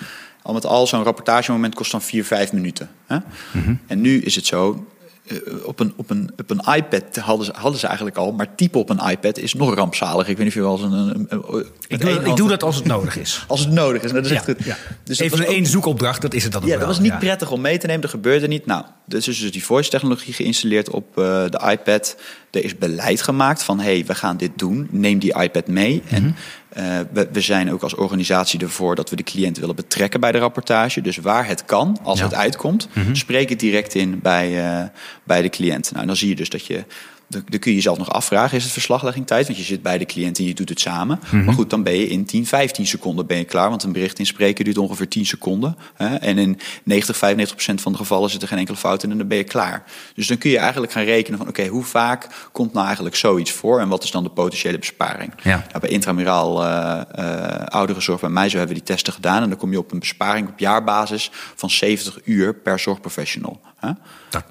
[0.47, 2.89] Al met al, zo'n rapportagemoment kost dan 4, 5 minuten.
[3.05, 3.17] Hè?
[3.51, 3.73] Mhm.
[3.87, 4.85] En nu is het zo,
[5.27, 8.55] eh, op een, op, een, op een iPad hadden ze, hadden ze eigenlijk al, maar
[8.55, 10.27] typen op een iPad is nog rampzalig.
[10.27, 10.91] Ik weet niet of je wel eens een.
[10.91, 13.43] een, een- een- Ik doe, ik doe dat als het nodig is.
[13.47, 14.11] Als het nodig is.
[14.11, 14.63] Dat is Ja, echt goed.
[14.63, 14.77] ja.
[15.03, 16.85] Dus Even één zoekopdracht, dat is het dan ook ja, wel.
[16.87, 17.17] dat was niet Ja.
[17.17, 18.01] prettig om mee te nemen.
[18.01, 18.65] Dat gebeurde niet.
[18.65, 22.15] Nou, dus is dus die voice-technologie geïnstalleerd op eh, de iPad.
[22.51, 24.87] Er is beleid gemaakt van, hé, hey, we gaan dit doen.
[24.91, 26.01] Neem die iPad mee.
[26.05, 26.15] Mhm.
[26.15, 26.35] En
[26.77, 30.31] eh, we, we zijn ook als organisatie ervoor dat we de cliënt willen betrekken bij
[30.31, 31.01] de rapportage.
[31.01, 32.25] Dus waar het kan, als Ja.
[32.25, 34.83] Het uitkomt, spreek het direct in bij, eh,
[35.23, 35.91] bij de cliënt.
[35.91, 36.83] Nou, dan zie je dus dat je...
[37.27, 39.45] Dan kun je jezelf nog afvragen, is het verslagleggingtijd?
[39.47, 41.19] Want je zit bij de cliënt en je doet het samen.
[41.23, 41.43] Mhm.
[41.43, 43.69] Maar goed, dan ben je in 10, 15 seconden ben je klaar.
[43.69, 45.77] Want een bericht inspreken duurt ongeveer 10 seconden.
[45.93, 46.15] Hè?
[46.15, 49.17] En in 90, 95 procent van de gevallen zit er geen enkele fout in en
[49.17, 49.83] dan ben je klaar.
[50.15, 51.47] Dus dan kun je eigenlijk gaan rekenen van...
[51.47, 53.79] oké, hoe vaak komt nou eigenlijk zoiets voor...
[53.79, 55.33] en wat is dan de potentiële besparing?
[55.43, 55.65] Ja.
[55.67, 56.85] Nou, bij intramuraal eh
[57.27, 59.43] eh, ouderenzorg bij mij zo hebben we die testen gedaan...
[59.43, 63.61] en dan kom je op een besparing op jaarbasis van 70 uur per zorgprofessional.
[63.77, 63.91] Hè?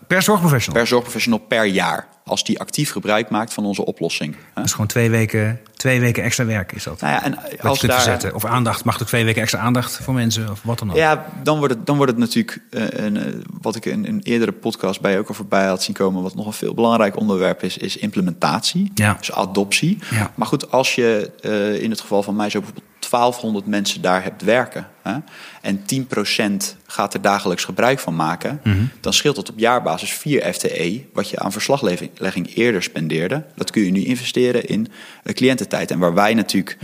[0.06, 0.80] Per zorgprofessional.
[0.80, 2.08] Per zorgprofessional per jaar.
[2.28, 4.34] Als die actief gebruik maakt van onze oplossing.
[4.34, 4.40] Hè?
[4.54, 7.00] Dat is gewoon twee weken, twee weken extra werk is dat.
[7.00, 8.34] Nou ja, en als daar, verzetten.
[8.34, 8.84] Of aandacht.
[8.84, 10.96] Mag ook twee weken extra aandacht voor mensen of wat dan ook.
[10.96, 13.24] Ja, dan wordt het, dan wordt het natuurlijk, eh, een, eh,
[13.60, 16.46] wat ik in een eerdere podcast bij ook al voorbij had zien komen, wat nog
[16.46, 18.90] een veel belangrijk onderwerp is, is implementatie.
[18.94, 19.16] Ja.
[19.18, 19.98] Dus adoptie.
[20.10, 20.32] Ja.
[20.34, 24.22] Maar goed, als je eh, in het geval van mij zo bijvoorbeeld 1200 mensen daar
[24.22, 25.16] hebt werken hè,
[25.62, 28.76] en 10% gaat er dagelijks gebruik van maken, Mhm.
[29.00, 33.44] dan scheelt dat op jaarbasis 4 FTE, wat je aan verslaglegging eerder spendeerde.
[33.54, 34.88] Dat kun je nu investeren in
[35.22, 35.90] eh, cliëntentijd.
[35.90, 36.76] En waar wij natuurlijk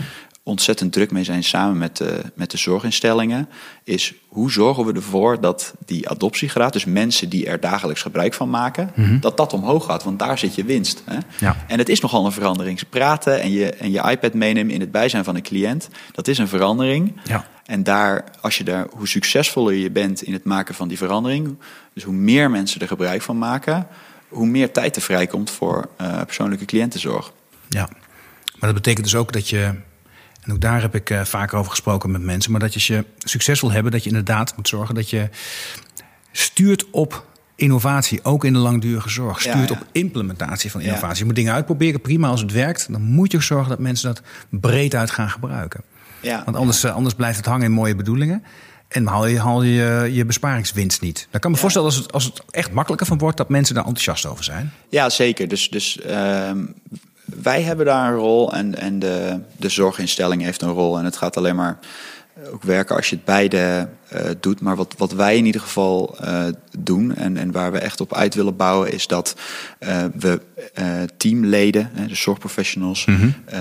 [0.45, 3.49] ontzettend druk mee zijn samen met de, met de zorginstellingen,
[3.85, 8.51] is hoe zorgen we ervoor dat die adoptiegraad, dus mensen die er dagelijks gebruik van
[8.51, 11.03] maken, dat dat omhoog gaat, want daar zit je winst.
[11.05, 11.17] Hè?
[11.17, 11.25] Mhm.
[11.39, 11.57] Ja.
[11.67, 12.79] En het is nogal een verandering.
[12.79, 16.29] Ze praten en je, en je iPad meenemen in het bijzijn van een cliënt, dat
[16.29, 17.21] is een verandering.
[17.25, 17.47] Ja.
[17.65, 21.57] En daar, als je daar, hoe succesvoller je bent in het maken van die verandering,
[21.95, 23.87] dus hoe meer mensen er gebruik van maken,
[24.29, 27.33] hoe meer tijd er vrijkomt voor eh, persoonlijke cliëntenzorg.
[27.69, 27.89] Ja,
[28.59, 29.75] maar dat betekent dus ook dat je,
[30.43, 32.87] en ook daar heb ik eh, vaker over gesproken met mensen, maar dat je als
[32.87, 35.29] je succes wil hebben, dat je inderdaad moet zorgen dat je
[36.33, 39.41] stuurt op innovatie, ook in de langdurige zorg.
[39.41, 39.75] Stuurt ja.
[39.75, 41.19] op implementatie van innovatie.
[41.19, 42.93] Je moet dingen uitproberen, prima als het werkt.
[42.93, 45.83] Dan moet je zorgen dat mensen dat breed uit gaan gebruiken.
[46.21, 46.43] Ja.
[46.45, 48.45] Want anders, eh, anders blijft het hangen in mooie bedoelingen.
[48.89, 51.29] En haal je haal je, je, je besparingswinst niet.
[51.31, 53.75] Dan kan ik me voorstellen als het, als het echt makkelijker van wordt, dat mensen
[53.75, 54.73] daar enthousiast over zijn.
[54.89, 55.49] Ja, zeker.
[55.49, 56.65] Dus, dus ehm,
[57.43, 60.99] wij hebben daar een rol en, en de, de zorginstelling heeft een rol.
[60.99, 61.79] En het gaat alleen maar
[62.53, 64.61] ook werken als je het beide eh, doet.
[64.61, 66.45] Maar wat, wat wij in ieder geval eh,
[66.79, 69.37] doen en, en waar we echt op uit willen bouwen, is dat
[69.79, 70.41] eh, we
[70.75, 73.05] eh, teamleden, hè, de zorgprofessionals,
[73.45, 73.61] eh,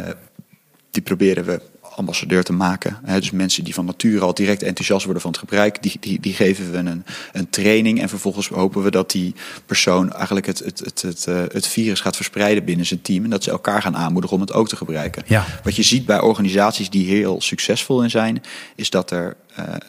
[0.91, 1.61] die proberen we
[1.95, 2.97] ambassadeur te maken.
[3.05, 6.33] Dus mensen die van nature al direct enthousiast worden van het gebruik, die, die, die
[6.33, 8.01] geven we een, een training.
[8.01, 9.35] En vervolgens hopen we dat die
[9.65, 13.23] persoon eigenlijk het, het, het, het, eh, het virus gaat verspreiden binnen zijn team.
[13.23, 15.23] En dat ze elkaar gaan aanmoedigen om het ook te gebruiken.
[15.25, 15.45] Ja.
[15.63, 18.43] Wat je ziet bij organisaties die heel succesvol in zijn,
[18.75, 19.35] is dat er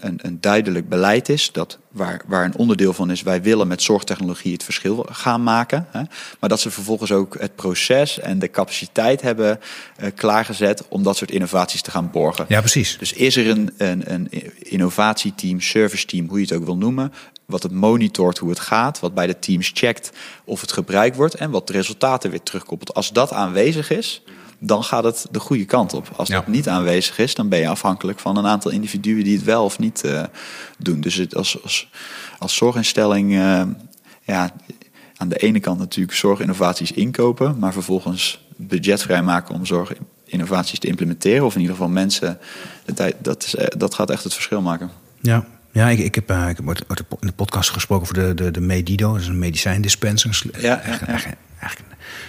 [0.00, 3.82] een, een, duidelijk beleid is, dat waar, waar een onderdeel van is, wij willen met
[3.82, 5.86] zorgtechnologie het verschil gaan maken.
[5.90, 6.02] Hè,
[6.40, 9.60] maar dat ze vervolgens ook het proces en de capaciteit hebben
[10.00, 12.44] uh, klaargezet om dat soort innovaties te gaan borgen.
[12.48, 12.98] Ja, precies.
[12.98, 17.12] Dus is er een, een, een innovatieteam, service team, hoe je het ook wil noemen,
[17.46, 20.10] wat het monitort hoe het gaat, wat bij de teams checkt
[20.44, 22.94] of het gebruikt wordt en wat de resultaten weer terugkoppelt.
[22.94, 24.22] Als dat aanwezig is,
[24.64, 26.08] dan gaat het de goede kant op.
[26.16, 29.44] Als dat niet aanwezig is, dan ben je afhankelijk van een aantal individuen die het
[29.44, 30.22] wel of niet uh,
[30.78, 31.00] doen.
[31.00, 31.90] Dus het als, als,
[32.38, 33.62] als zorginstelling, uh,
[34.22, 34.50] ja,
[35.16, 41.46] aan de ene kant natuurlijk zorginnovaties inkopen, maar vervolgens budget vrijmaken om zorginnovaties te implementeren.
[41.46, 42.38] Of in ieder geval mensen,
[43.20, 44.90] dat, is, dat gaat echt het verschil maken.
[45.20, 48.50] Ja, ja, ik, ik heb, uh, ik heb in de podcast gesproken over de, de,
[48.50, 49.12] de Medido.
[49.12, 50.42] Dat is een medicijndispenser.
[50.60, 51.20] Ja, ja, ja.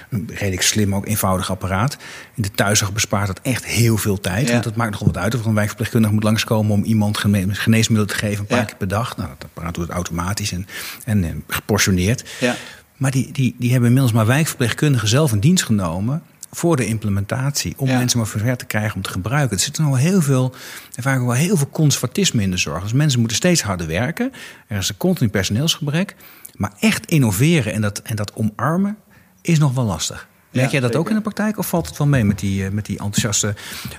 [0.10, 1.98] Een redelijk slim, ook eenvoudig apparaat.
[2.36, 4.52] In de thuiszorg bespaart dat echt heel veel tijd.
[4.52, 6.72] Want het maakt nogal wat uit of een wijkverpleegkundige moet langskomen...
[6.72, 9.18] om iemand geneesmiddelen te geven, een paar keer per dag.
[9.18, 10.68] Nou, dat apparaat doet het automatisch en,
[11.06, 12.30] en, en geportioneerd.
[12.40, 12.56] Ja.
[12.98, 17.74] Maar die, die, die hebben inmiddels maar wijkverpleegkundigen zelf in dienst genomen voor de implementatie.
[17.78, 19.58] Om mensen maar ver te krijgen om te gebruiken.
[19.58, 20.56] Er zit nog wel heel veel,
[20.96, 22.84] er vaak wel heel veel conservatisme in de zorg.
[22.84, 24.32] Dus mensen moeten steeds harder werken.
[24.68, 26.16] Er is een continu personeelsgebrek.
[26.56, 28.98] Maar echt innoveren en dat, en dat omarmen
[29.44, 30.28] is nog wel lastig.
[30.50, 32.86] Merk jij dat ook in de praktijk of valt het wel mee met die, met
[32.86, 33.54] die enthousiaste,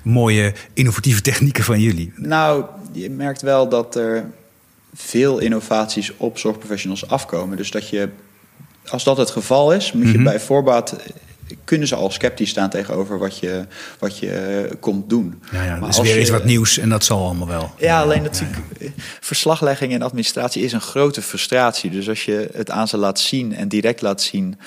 [0.04, 2.12] mooie, innovatieve technieken van jullie?
[2.16, 4.30] Nou, je merkt wel dat er
[4.94, 7.56] veel innovaties op zorgprofessionals afkomen.
[7.56, 8.08] Dus dat je,
[8.86, 10.96] als dat het geval is, moet je bij voorbaat
[11.64, 13.66] kunnen ze al sceptisch staan tegenover wat je,
[13.98, 15.42] wat je uh, komt doen.
[15.52, 17.70] Ja, ja, maar weer eens wat nieuws en dat zal allemaal wel.
[17.78, 18.88] Ja, alleen natuurlijk, ja,
[19.20, 21.90] verslaglegging en administratie is een grote frustratie.
[21.90, 24.58] Dus als je het aan ze laat zien en direct laat zien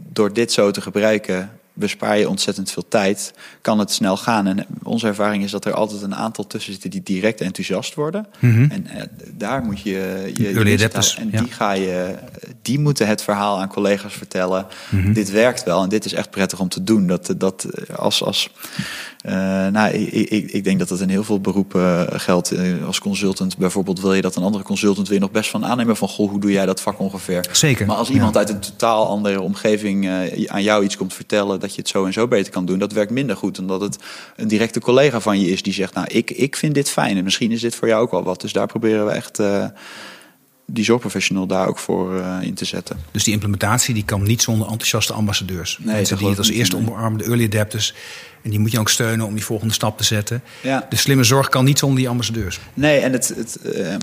[0.00, 4.46] door dit zo te gebruiken, bespaar je ontzettend veel tijd, kan het snel gaan.
[4.46, 8.26] En onze ervaring is dat er altijd een aantal tussen zitten die direct enthousiast worden.
[8.38, 8.70] Mhm.
[8.70, 9.90] En uh, daar moet je
[10.34, 10.88] je, je
[11.18, 11.40] en ja.
[11.40, 12.14] die ga je,
[12.62, 14.66] die moeten het verhaal aan collega's vertellen.
[14.88, 15.12] Mhm.
[15.12, 17.06] Dit werkt wel en dit is echt prettig om te doen.
[17.06, 17.66] Dat, dat
[17.96, 18.84] als, als uh,
[19.72, 22.52] nou, ik, ik, ik denk dat dat in heel veel beroepen geldt.
[22.52, 25.96] Uh, als consultant bijvoorbeeld wil je dat een andere consultant weer nog best van aannemen
[25.96, 27.46] van goh, hoe doe jij dat vak ongeveer?
[27.52, 27.86] Zeker.
[27.86, 30.08] Maar als iemand uit een totaal andere omgeving
[30.46, 32.92] aan jou iets komt vertellen dat je het zo en zo beter kan doen, dat
[32.92, 33.98] werkt minder goed dan dat het
[34.36, 37.24] een directe collega van je is die zegt, nou, ik, ik vind dit fijn en
[37.24, 38.40] misschien is dit voor jou ook wel wat.
[38.40, 39.40] Dus daar proberen we echt
[40.66, 42.96] die zorgprofessional daar ook voor uh, in te zetten.
[43.10, 45.78] Dus die implementatie die kan niet zonder enthousiaste ambassadeurs.
[45.82, 47.94] Nee, Mensen die het als eerste omarmen, de early adapters.
[48.44, 50.42] En die moet je ook steunen om die volgende stap te zetten.
[50.62, 50.86] Ja.
[50.88, 52.60] De slimme zorg kan niet zonder die ambassadeurs.
[52.74, 54.00] Nee, en het, het, uh, we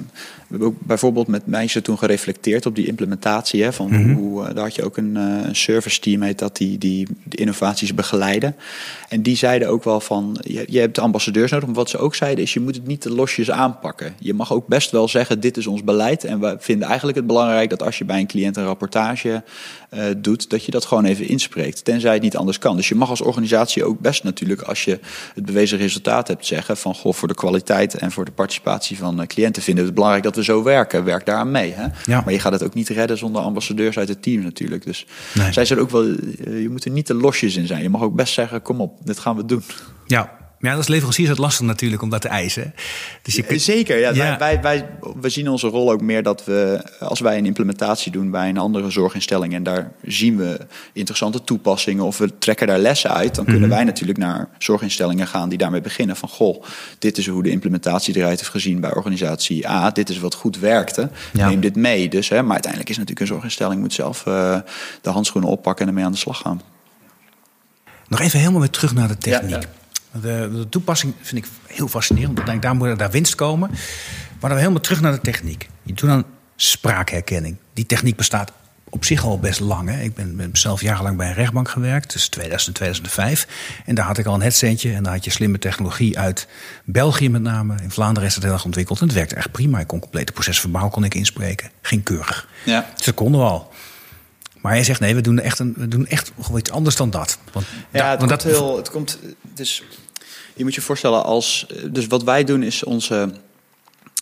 [0.47, 3.63] hebben ook bijvoorbeeld met mensen toen gereflecteerd op die implementatie.
[3.63, 4.13] Hè, van Mhm.
[4.13, 7.07] hoe, uh, daar had je ook een, uh, een service team heet dat die, die
[7.23, 8.55] de innovaties begeleiden.
[9.09, 11.67] En die zeiden ook wel van, je, je hebt ambassadeurs nodig.
[11.67, 14.13] Maar wat ze ook zeiden is, je moet het niet te losjes aanpakken.
[14.19, 16.23] Je mag ook best wel zeggen, dit is ons beleid.
[16.23, 19.43] En we vinden eigenlijk het belangrijk dat als je bij een cliënt een rapportage
[19.93, 21.85] uh, doet, dat je dat gewoon even inspreekt.
[21.85, 22.75] Tenzij het niet anders kan.
[22.75, 24.99] Dus je mag als organisatie ook best natuurlijk, als je
[25.35, 29.19] het bewezen resultaat hebt, zeggen van goh, voor de kwaliteit en voor de participatie van
[29.19, 31.03] uh, cliënten vinden we het belangrijk dat we zo werken.
[31.03, 31.73] Werk daaraan mee.
[31.73, 31.85] Hè?
[32.05, 32.21] Ja.
[32.21, 34.85] Maar je gaat het ook niet redden zonder ambassadeurs uit het team natuurlijk.
[34.85, 35.53] Dus Nee.
[35.53, 37.83] zij zeiden ook wel, uh, je moet er niet te losjes in zijn.
[37.83, 39.63] Je mag ook best zeggen, kom op, dit gaan we doen.
[40.07, 42.73] Ja, ja, als leverancier is het lastig natuurlijk om dat te eisen.
[43.21, 43.61] Dus je kunt...
[43.61, 44.09] Zeker, ja.
[44.13, 44.37] Ja.
[44.37, 44.89] Wij, wij,
[45.21, 48.57] wij zien onze rol ook meer dat we, als wij een implementatie doen bij een
[48.57, 50.59] andere zorginstelling en daar zien we
[50.93, 53.71] interessante toepassingen of we trekken daar lessen uit, dan kunnen Mhm.
[53.71, 56.63] wij natuurlijk naar zorginstellingen gaan die daarmee beginnen van goh,
[56.99, 60.59] dit is hoe de implementatie eruit heeft gezien bij organisatie A, dit is wat goed
[60.59, 61.47] werkte, Ja.
[61.49, 62.09] neem dit mee.
[62.09, 64.57] Dus, hè, maar uiteindelijk is natuurlijk een zorginstelling moet zelf uh,
[65.01, 66.61] de handschoenen oppakken en ermee aan de slag gaan.
[68.07, 69.49] Nog even helemaal weer terug naar de techniek.
[69.63, 69.69] Ja.
[70.11, 72.39] De, de, toepassing vind ik heel fascinerend.
[72.39, 73.69] Ik denk, daar moet daar winst komen.
[74.39, 75.69] Maar dan helemaal terug naar de techniek.
[75.83, 77.57] Je doet dan spraakherkenning.
[77.73, 78.51] Die techniek bestaat
[78.91, 79.89] op zich al best lang.
[79.89, 80.01] Hè.
[80.01, 83.47] Ik ben, ben zelf jarenlang bij een rechtbank gewerkt, tussen 2000 en 2005.
[83.85, 86.47] En daar had ik al een headsetje en daar had je slimme technologie uit
[86.83, 87.75] België met name.
[87.81, 89.79] In Vlaanderen is het heel erg ontwikkeld en het werkte echt prima.
[89.79, 91.69] Ik kon complete procesverbaal kon ik inspreken.
[91.81, 92.47] Ging keurig.
[92.63, 92.89] Ja.
[92.95, 93.70] Dus dat konden we al.
[94.61, 97.09] Maar hij zegt nee, we doen echt, een, we doen echt gewoon iets anders dan
[97.09, 97.37] dat.
[97.51, 99.19] Want ja, da, het, want komt dat heel, het komt.
[99.53, 99.83] Dus
[100.53, 101.67] je moet je voorstellen als.
[101.91, 103.31] Dus wat wij doen is onze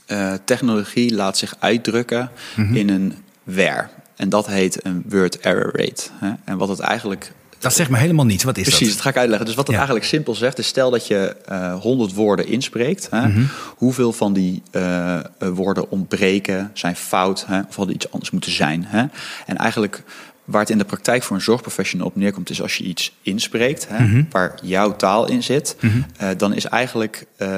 [0.08, 2.76] uh, technologie laat zich uitdrukken mm-hmm.
[2.76, 3.90] in een WER.
[4.16, 6.04] En dat heet een word error rate.
[6.14, 6.32] Hè?
[6.44, 7.32] En wat het eigenlijk.
[7.60, 8.44] Dat zegt me helemaal niets.
[8.44, 8.94] Wat is Precies, dat?
[8.94, 9.46] dat ga ik uitleggen.
[9.46, 9.82] Dus wat het ja.
[9.82, 13.08] eigenlijk simpel zegt, is stel dat je uh, 100 woorden inspreekt.
[13.12, 13.28] Hè?
[13.28, 13.50] Mm-hmm.
[13.76, 17.60] Hoeveel van die uh, woorden ontbreken, zijn fout, hè?
[17.68, 18.86] of hadden iets anders moeten zijn.
[18.88, 19.06] Hè?
[19.46, 20.04] En eigenlijk
[20.50, 23.88] waar het in de praktijk voor een zorgprofessional op neerkomt, is als je iets inspreekt,
[23.90, 25.76] hè, waar jouw taal in zit,
[26.18, 27.50] eh, dan is eigenlijk, eh,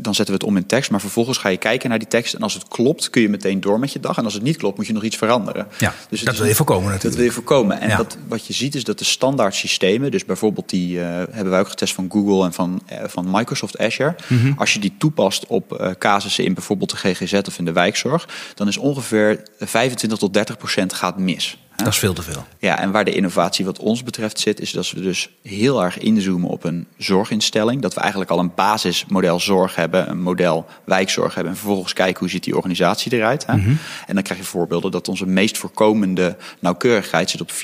[0.00, 2.34] dan zetten we het om in tekst, maar vervolgens ga je kijken naar die tekst
[2.34, 4.18] en als het klopt, kun je meteen door met je dag.
[4.18, 5.66] En als het niet klopt, moet je nog iets veranderen.
[5.78, 7.04] Ja, dus dat wil je voorkomen natuurlijk.
[7.04, 7.80] Dat wil je voorkomen.
[7.80, 7.96] En Ja.
[7.96, 11.60] dat, wat je ziet is dat de standaard systemen, dus bijvoorbeeld die eh, hebben wij
[11.60, 14.14] ook getest van Google en van, van Microsoft Azure.
[14.26, 14.52] Mhm.
[14.56, 18.68] Als je die toepast op casussen in bijvoorbeeld de GGZ of in de wijkzorg, dan
[18.68, 21.58] is ongeveer 25 tot 30 procent gaat mis.
[21.76, 22.46] Dat is veel te veel.
[22.58, 25.98] Ja, en waar de innovatie wat ons betreft zit, is dat we dus heel erg
[25.98, 27.82] inzoomen op een zorginstelling.
[27.82, 31.52] Dat we eigenlijk al een basismodel zorg hebben, een model wijkzorg hebben.
[31.52, 33.46] En vervolgens kijken hoe ziet die organisatie eruit.
[33.46, 33.52] Hè?
[34.06, 37.54] En dan krijg je voorbeelden dat onze meest voorkomende nauwkeurigheid zit op 94%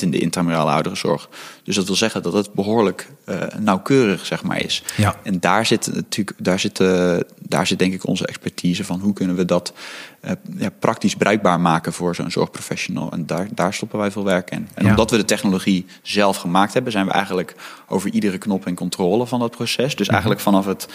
[0.00, 1.28] in de intramurale ouderenzorg.
[1.62, 4.82] Dus dat wil zeggen dat het behoorlijk eh, nauwkeurig zeg maar, is.
[4.96, 5.16] Ja.
[5.22, 9.12] En daar zit natuurlijk, daar zit, eh, daar zit denk ik onze expertise van hoe
[9.12, 9.72] kunnen we dat
[10.56, 13.12] ja, praktisch bruikbaar maken voor zo'n zorgprofessional.
[13.12, 14.68] En daar, daar stoppen wij veel werk in.
[14.74, 14.90] En Ja.
[14.90, 17.54] omdat we de technologie zelf gemaakt hebben, zijn we eigenlijk
[17.88, 19.86] over iedere knop in controle van dat proces.
[19.88, 19.96] Mhm.
[19.96, 20.88] Dus eigenlijk vanaf het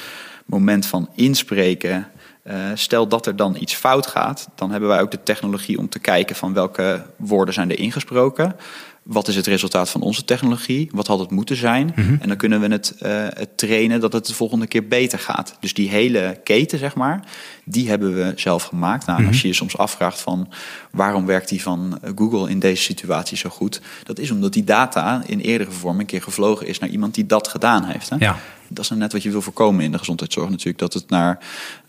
[0.45, 2.07] moment van inspreken.
[2.43, 5.89] eh, stel dat er dan iets fout gaat, dan hebben wij ook de technologie om
[5.89, 8.55] te kijken van welke woorden zijn er ingesproken.
[9.03, 10.89] Wat is het resultaat van onze technologie?
[10.93, 11.93] Wat had het moeten zijn?
[11.95, 12.15] Mhm.
[12.19, 15.55] En dan kunnen we het, eh, het trainen dat het de volgende keer beter gaat.
[15.59, 17.23] Dus die hele keten, zeg maar,
[17.63, 19.05] die hebben we zelf gemaakt.
[19.05, 19.27] Nou, Mhm.
[19.29, 20.49] Als je je soms afvraagt van
[20.91, 23.81] waarom werkt die van eh, Google in deze situatie zo goed?
[24.03, 27.25] Dat is omdat die data in eerdere vorm een keer gevlogen is naar iemand die
[27.25, 28.09] dat gedaan heeft.
[28.09, 28.15] Hè?
[28.19, 28.37] Ja.
[28.67, 30.77] Dat is nou net wat je wil voorkomen in de gezondheidszorg natuurlijk.
[30.77, 31.39] Dat het naar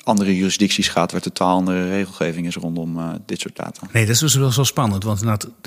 [0.05, 3.87] andere jurisdicties gaat waar totaal andere regelgeving is rondom eh, dit soort data.
[3.93, 5.05] Nee, dat is dus wel zo spannend.
[5.05, 5.21] Want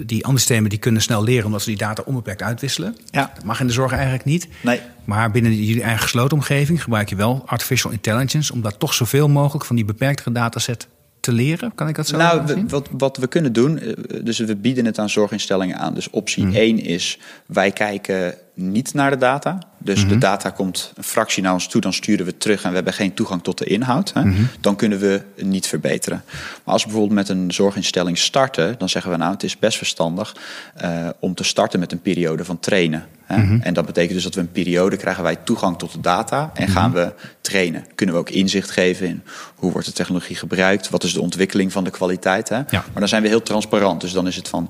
[0.06, 2.96] die andere systemen die kunnen snel leren omdat ze die data onbeperkt uitwisselen.
[3.06, 3.32] Ja.
[3.36, 4.48] Dat mag in de zorg eigenlijk niet.
[4.64, 4.80] Nee.
[5.06, 9.28] Maar binnen jullie eigen gesloten omgeving gebruik je wel artificial intelligence om daar toch zoveel
[9.30, 10.88] mogelijk van die beperktere dataset
[11.20, 11.76] te leren.
[11.76, 14.86] Kan ik dat zo Nou, we- wat, wat we kunnen doen, eh, dus we bieden
[14.86, 15.94] het aan zorginstellingen aan.
[15.94, 16.54] Dus optie Hmm.
[16.56, 19.60] 1 is, wij kijken niet naar de data.
[19.78, 20.10] Dus Hmm.
[20.10, 22.94] de data komt een fractie naar ons toe, dan sturen we terug en we hebben
[22.94, 24.14] geen toegang tot de inhoud.
[24.14, 24.22] Hè.
[24.22, 24.48] Hmm.
[24.60, 26.24] Dan kunnen we niet verbeteren.
[26.64, 29.78] Maar als we bijvoorbeeld met een zorginstelling starten, dan zeggen we nou, het is best
[29.78, 30.36] verstandig
[30.76, 33.06] eh, om te starten met een periode van trainen.
[33.24, 33.36] Hè.
[33.36, 33.62] Hmm.
[33.62, 36.68] En dat betekent dus dat we een periode krijgen wij toegang tot de data en
[36.68, 37.86] gaan we trainen.
[37.96, 39.24] Kunnen we ook inzicht geven in
[39.56, 42.50] hoe wordt de technologie gebruikt, wat is de ontwikkeling van de kwaliteit.
[42.50, 42.56] Hè?
[42.56, 42.66] Ja.
[42.70, 44.02] Maar dan zijn we heel transparant.
[44.02, 44.70] Dus dan is het van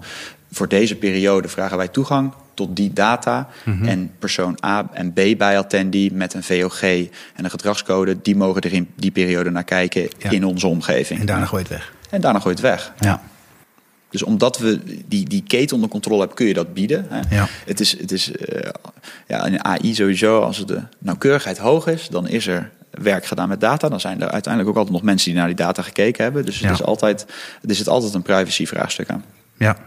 [0.52, 3.47] voor deze periode vragen wij toegang tot die data.
[3.66, 3.86] Mhm.
[3.88, 8.62] En persoon A en B bij attendee met een VOG en een gedragscode, die mogen
[8.62, 10.30] er in die periode naar kijken Ja.
[10.30, 11.20] in onze omgeving.
[11.20, 11.93] En daarna gooi je het weg.
[12.10, 12.93] En daarna gooi je het weg.
[12.99, 13.22] Ja.
[14.10, 17.06] Dus omdat we die, die keten onder controle hebben, kun je dat bieden.
[17.10, 17.36] Hè?
[17.36, 17.47] Ja.
[17.66, 18.70] Het is, het is eh,
[19.28, 23.60] ja, in AI sowieso, als de nauwkeurigheid hoog is, dan is er werk gedaan met
[23.62, 23.89] data.
[23.89, 26.45] Dan zijn er uiteindelijk ook altijd nog mensen die naar die data gekeken hebben.
[26.45, 26.66] Dus Ja.
[26.68, 27.26] het is altijd,
[27.68, 29.24] er zit altijd een privacy vraagstuk aan.
[29.58, 29.78] Ja.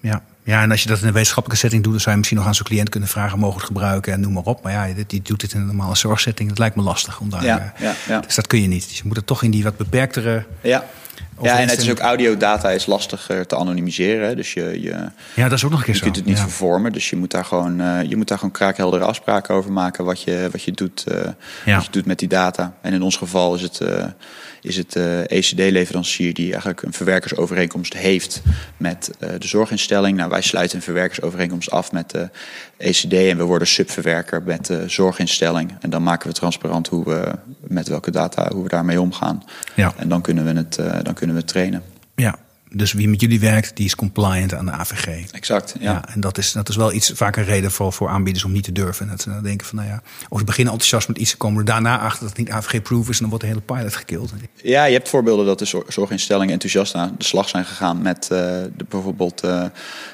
[0.00, 0.22] Ja.
[0.44, 2.48] Ja, en als je dat in een wetenschappelijke setting doet, dan zou je misschien nog
[2.48, 4.62] aan zo'n cliënt kunnen vragen: mogen het gebruiken en noem maar op.
[4.62, 6.48] Maar ja, die, doet dit in een normale zorgsetting.
[6.48, 7.44] Dat lijkt me lastig om daar.
[7.44, 8.20] Ja, eh, ja, ja.
[8.20, 8.88] Dus dat kun je niet.
[8.88, 10.44] Dus je moet het toch in die wat beperktere.
[10.60, 10.84] Ja.
[11.42, 14.36] Ja, en het is ook audiodata is lastiger te anonimiseren.
[14.36, 16.42] Dus je, je, Ja, dat is ook nog een keer je kunt het niet ja.
[16.42, 16.92] vervormen.
[16.92, 20.22] Dus je moet daar gewoon, eh, je moet daar gewoon kraakheldere afspraken over maken wat
[20.22, 21.16] je, wat je, doet, eh,
[21.64, 21.74] Ja.
[21.74, 22.74] wat je doet met die data.
[22.80, 24.04] En in ons geval is het, eh,
[24.64, 28.42] is het eh, ECD-leverancier die eigenlijk een verwerkersovereenkomst heeft
[28.76, 30.16] met eh, de zorginstelling.
[30.16, 32.28] Nou, wij sluiten een verwerkersovereenkomst af met de
[32.76, 35.72] ECD en we worden subverwerker met de zorginstelling.
[35.80, 39.44] En dan maken we transparant hoe we met welke data, hoe we daarmee omgaan.
[39.74, 39.94] Ja.
[39.96, 41.82] En dan kunnen we het, eh, dan kunnen we het trainen.
[42.14, 42.38] ja,
[42.76, 45.30] dus wie met jullie werkt, die is compliant aan de AVG.
[45.32, 45.92] Exact, Ja.
[45.92, 46.08] ja.
[46.14, 48.64] en dat is, dat is wel iets vaak een reden voor, voor aanbieders om niet
[48.64, 49.04] te durven.
[49.04, 51.36] En dat ze dan denken van, nou ja, of ze beginnen enthousiast met iets te
[51.36, 53.96] komen, er daarna achter dat het niet AVG-proof is, en dan wordt de hele pilot
[53.96, 54.32] gekild.
[54.62, 58.22] Ja, je hebt voorbeelden dat de zor- zorginstellingen enthousiast aan de slag zijn gegaan met
[58.22, 58.28] eh,
[58.76, 59.64] de, bijvoorbeeld eh,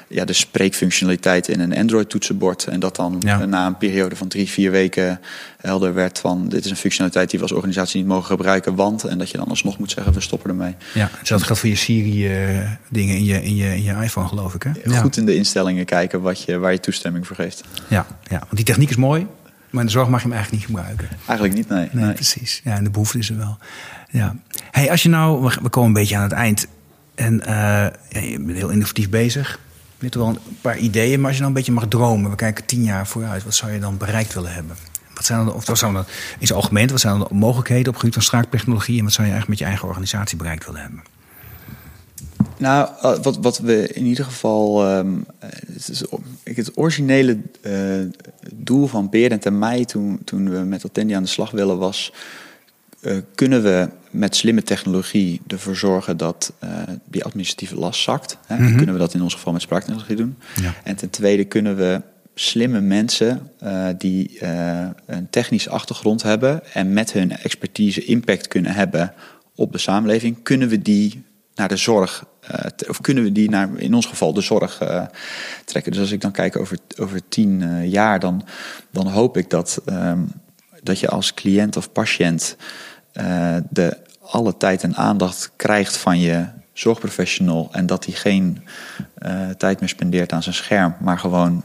[0.07, 2.65] ja, de spreekfunctionaliteit in een Android-toetsenbord.
[2.65, 3.45] En dat dan Ja.
[3.45, 5.19] na een periode van drie, vier weken
[5.61, 9.03] helder werd van dit is een functionaliteit die we als organisatie niet mogen gebruiken, want.
[9.03, 10.75] En dat je dan alsnog moet zeggen, we stoppen ermee.
[10.93, 14.63] Ja, hetzelfde geldt voor je Siri-dingen in, je, in, je, in je iPhone, geloof ik.
[14.63, 14.71] Hè?
[14.85, 14.99] Ja.
[15.01, 17.63] Goed in de instellingen kijken wat je, waar je toestemming voor geeft.
[17.87, 19.27] Ja, ja, want die techniek is mooi,
[19.69, 21.07] maar in de zorg mag je hem eigenlijk niet gebruiken.
[21.25, 21.89] Eigenlijk niet, nee.
[21.91, 22.13] Nee, nee.
[22.13, 22.61] precies.
[22.63, 23.57] Ja, en de behoefte is er wel.
[24.09, 24.35] Ja.
[24.71, 26.67] Hey, als je nou, we- komen een beetje aan het eind.
[27.15, 27.53] En eh,
[28.09, 29.59] ja, je bent heel innovatief bezig.
[29.97, 32.35] Je hebt wel een paar ideeën, maar als je nou een beetje mag dromen, we
[32.35, 34.75] kijken tien jaar vooruit, wat zou je dan bereikt willen hebben?
[35.21, 36.05] Wat zijn dan, of wat dan
[36.39, 39.13] in zijn algemeen, wat zijn dan de mogelijkheden op het gebied van straaktechnologie en wat
[39.13, 41.01] zou je eigenlijk met je eigen organisatie bereikt willen hebben?
[42.57, 44.87] Nou, eh, wat, wat we in ieder geval.
[44.87, 45.07] ehm,
[45.39, 46.03] eh, het, is,
[46.43, 47.73] het originele eh,
[48.53, 52.13] doel van Berend en mij toen, toen we met Attendi aan de slag willen was.
[53.01, 56.69] uh, kunnen we met slimme technologie ervoor zorgen dat uh,
[57.05, 58.37] die administratieve last zakt.
[58.45, 58.55] Hè?
[58.55, 58.75] Mm -hmm.
[58.75, 60.37] Kunnen we dat in ons geval met spraaktechnologie doen?
[60.61, 60.73] Ja.
[60.83, 62.01] En ten tweede kunnen we
[62.33, 64.45] slimme mensen uh, die
[65.05, 69.13] een technische achtergrond hebben en met hun expertise impact kunnen hebben
[69.55, 71.23] op de samenleving, kunnen we die
[71.55, 74.77] naar de zorg, uh, of kunnen we die naar, in ons geval, de zorg
[75.65, 75.91] trekken.
[75.91, 78.45] Dus als ik dan kijk over, over tien jaar, dan,
[78.91, 80.31] dan hoop ik dat, um,
[80.83, 82.55] dat je als cliënt of patiënt
[83.69, 88.63] de alle tijd en aandacht krijgt van je zorgprofessional en dat hij geen
[89.57, 91.63] tijd meer spendeert aan zijn scherm, maar gewoon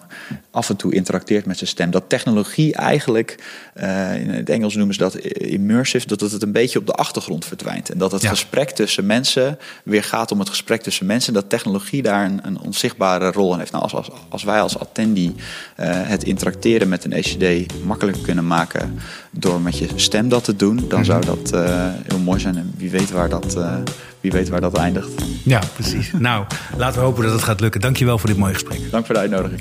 [0.56, 1.90] af en toe interacteert met zijn stem.
[1.90, 3.38] Dat technologie eigenlijk,
[3.74, 7.44] uh, in het Engels noemen ze dat immersive, dat het een beetje op de achtergrond
[7.44, 7.90] verdwijnt.
[7.90, 8.28] En dat het ja.
[8.28, 11.34] gesprek tussen mensen weer gaat om het gesprek tussen mensen.
[11.34, 13.72] En dat technologie daar een, een onzichtbare rol in heeft.
[13.72, 18.46] Nou, als, als, als wij als attendee uh, het interacteren met een ECD makkelijker kunnen
[18.46, 18.98] maken
[19.30, 21.50] door met je stem dat te doen, dan zou dat
[22.08, 22.56] heel mooi zijn.
[22.56, 23.58] En wie weet waar dat,
[24.20, 25.10] wie weet waar dat eindigt.
[25.44, 26.10] Ja, precies.
[26.18, 26.44] nou,
[26.76, 27.80] laten we hopen dat het gaat lukken.
[27.80, 28.90] Dankjewel voor dit mooie gesprek.
[28.90, 29.60] Dank voor de uitnodiging.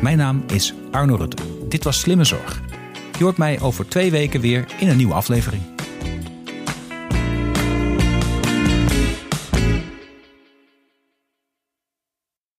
[0.00, 1.42] Mijn naam is Arno Rutte.
[1.68, 2.60] Dit was Slimme Zorg.
[3.18, 5.62] Je hoort mij over twee weken weer in een nieuwe aflevering.